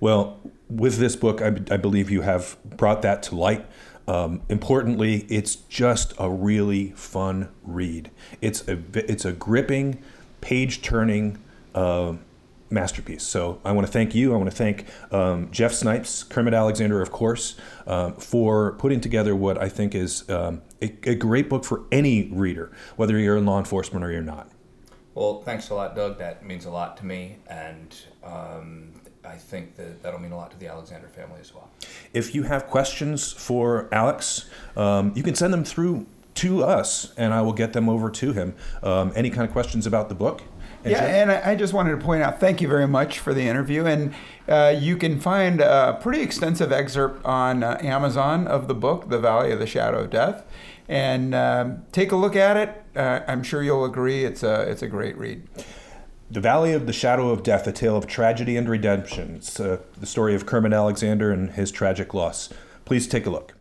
Well, 0.00 0.40
with 0.68 0.98
this 0.98 1.16
book, 1.16 1.42
I, 1.42 1.48
I 1.70 1.76
believe 1.76 2.10
you 2.10 2.22
have 2.22 2.56
brought 2.64 3.02
that 3.02 3.22
to 3.24 3.34
light. 3.34 3.66
Um, 4.06 4.42
importantly, 4.48 5.26
it's 5.28 5.56
just 5.56 6.14
a 6.18 6.30
really 6.30 6.90
fun 6.90 7.48
read. 7.62 8.10
It's 8.40 8.66
a 8.68 8.78
it's 8.94 9.24
a 9.24 9.32
gripping, 9.32 10.02
page-turning 10.44 11.38
uh, 11.74 12.12
masterpiece. 12.68 13.22
So 13.22 13.60
I 13.64 13.72
want 13.72 13.86
to 13.86 13.92
thank 13.92 14.14
you. 14.14 14.34
I 14.34 14.36
want 14.36 14.50
to 14.50 14.56
thank 14.56 14.84
um, 15.10 15.50
Jeff 15.50 15.72
Snipes, 15.72 16.22
Kermit 16.22 16.52
Alexander, 16.52 17.00
of 17.00 17.10
course, 17.10 17.56
um, 17.86 18.14
for 18.16 18.72
putting 18.72 19.00
together 19.00 19.34
what 19.34 19.56
I 19.56 19.70
think 19.70 19.94
is 19.94 20.28
um, 20.28 20.60
a, 20.82 20.92
a 21.04 21.14
great 21.14 21.48
book 21.48 21.64
for 21.64 21.84
any 21.90 22.28
reader, 22.30 22.70
whether 22.96 23.18
you're 23.18 23.38
in 23.38 23.46
law 23.46 23.58
enforcement 23.58 24.04
or 24.04 24.12
you're 24.12 24.20
not. 24.20 24.50
Well, 25.14 25.40
thanks 25.42 25.70
a 25.70 25.74
lot, 25.74 25.96
Doug. 25.96 26.18
That 26.18 26.44
means 26.44 26.66
a 26.66 26.70
lot 26.70 26.98
to 26.98 27.06
me, 27.06 27.36
and 27.48 27.96
um, 28.22 28.92
I 29.24 29.36
think 29.36 29.76
that 29.76 30.02
that'll 30.02 30.20
mean 30.20 30.32
a 30.32 30.36
lot 30.36 30.50
to 30.50 30.58
the 30.58 30.66
Alexander 30.66 31.08
family 31.08 31.40
as 31.40 31.54
well. 31.54 31.70
If 32.12 32.34
you 32.34 32.42
have 32.42 32.66
questions 32.66 33.32
for 33.32 33.88
Alex, 33.92 34.50
um, 34.76 35.12
you 35.14 35.22
can 35.22 35.34
send 35.34 35.54
them 35.54 35.64
through 35.64 36.06
to 36.34 36.64
us, 36.64 37.12
and 37.16 37.32
I 37.32 37.42
will 37.42 37.52
get 37.52 37.72
them 37.72 37.88
over 37.88 38.10
to 38.10 38.32
him. 38.32 38.54
Um, 38.82 39.12
any 39.14 39.30
kind 39.30 39.46
of 39.46 39.52
questions 39.52 39.86
about 39.86 40.08
the 40.08 40.14
book? 40.14 40.42
And 40.82 40.92
yeah, 40.92 41.00
Jeff? 41.00 41.10
and 41.10 41.30
I 41.30 41.54
just 41.54 41.72
wanted 41.72 41.98
to 41.98 42.04
point 42.04 42.22
out, 42.22 42.40
thank 42.40 42.60
you 42.60 42.68
very 42.68 42.86
much 42.86 43.18
for 43.18 43.32
the 43.32 43.42
interview. 43.42 43.86
And 43.86 44.14
uh, 44.46 44.74
you 44.78 44.98
can 44.98 45.18
find 45.18 45.62
a 45.62 45.98
pretty 46.02 46.20
extensive 46.20 46.72
excerpt 46.72 47.24
on 47.24 47.62
uh, 47.62 47.78
Amazon 47.80 48.46
of 48.46 48.68
the 48.68 48.74
book, 48.74 49.08
The 49.08 49.18
Valley 49.18 49.50
of 49.50 49.58
the 49.58 49.66
Shadow 49.66 50.00
of 50.00 50.10
Death 50.10 50.44
and 50.88 51.34
um, 51.34 51.84
take 51.92 52.12
a 52.12 52.16
look 52.16 52.36
at 52.36 52.56
it. 52.56 52.82
Uh, 52.96 53.20
I'm 53.26 53.42
sure 53.42 53.62
you'll 53.62 53.84
agree 53.84 54.24
it's 54.24 54.42
a 54.42 54.62
it's 54.62 54.82
a 54.82 54.88
great 54.88 55.16
read. 55.16 55.46
The 56.30 56.40
Valley 56.40 56.72
of 56.72 56.86
the 56.86 56.92
Shadow 56.92 57.30
of 57.30 57.42
Death: 57.42 57.66
A 57.66 57.72
Tale 57.72 57.96
of 57.96 58.06
Tragedy 58.06 58.56
and 58.56 58.68
Redemption. 58.68 59.36
It's 59.36 59.58
uh, 59.58 59.78
the 59.98 60.06
story 60.06 60.34
of 60.34 60.46
Kermit 60.46 60.72
Alexander 60.72 61.30
and 61.30 61.50
his 61.50 61.70
tragic 61.70 62.14
loss. 62.14 62.50
Please 62.84 63.06
take 63.06 63.26
a 63.26 63.30
look. 63.30 63.54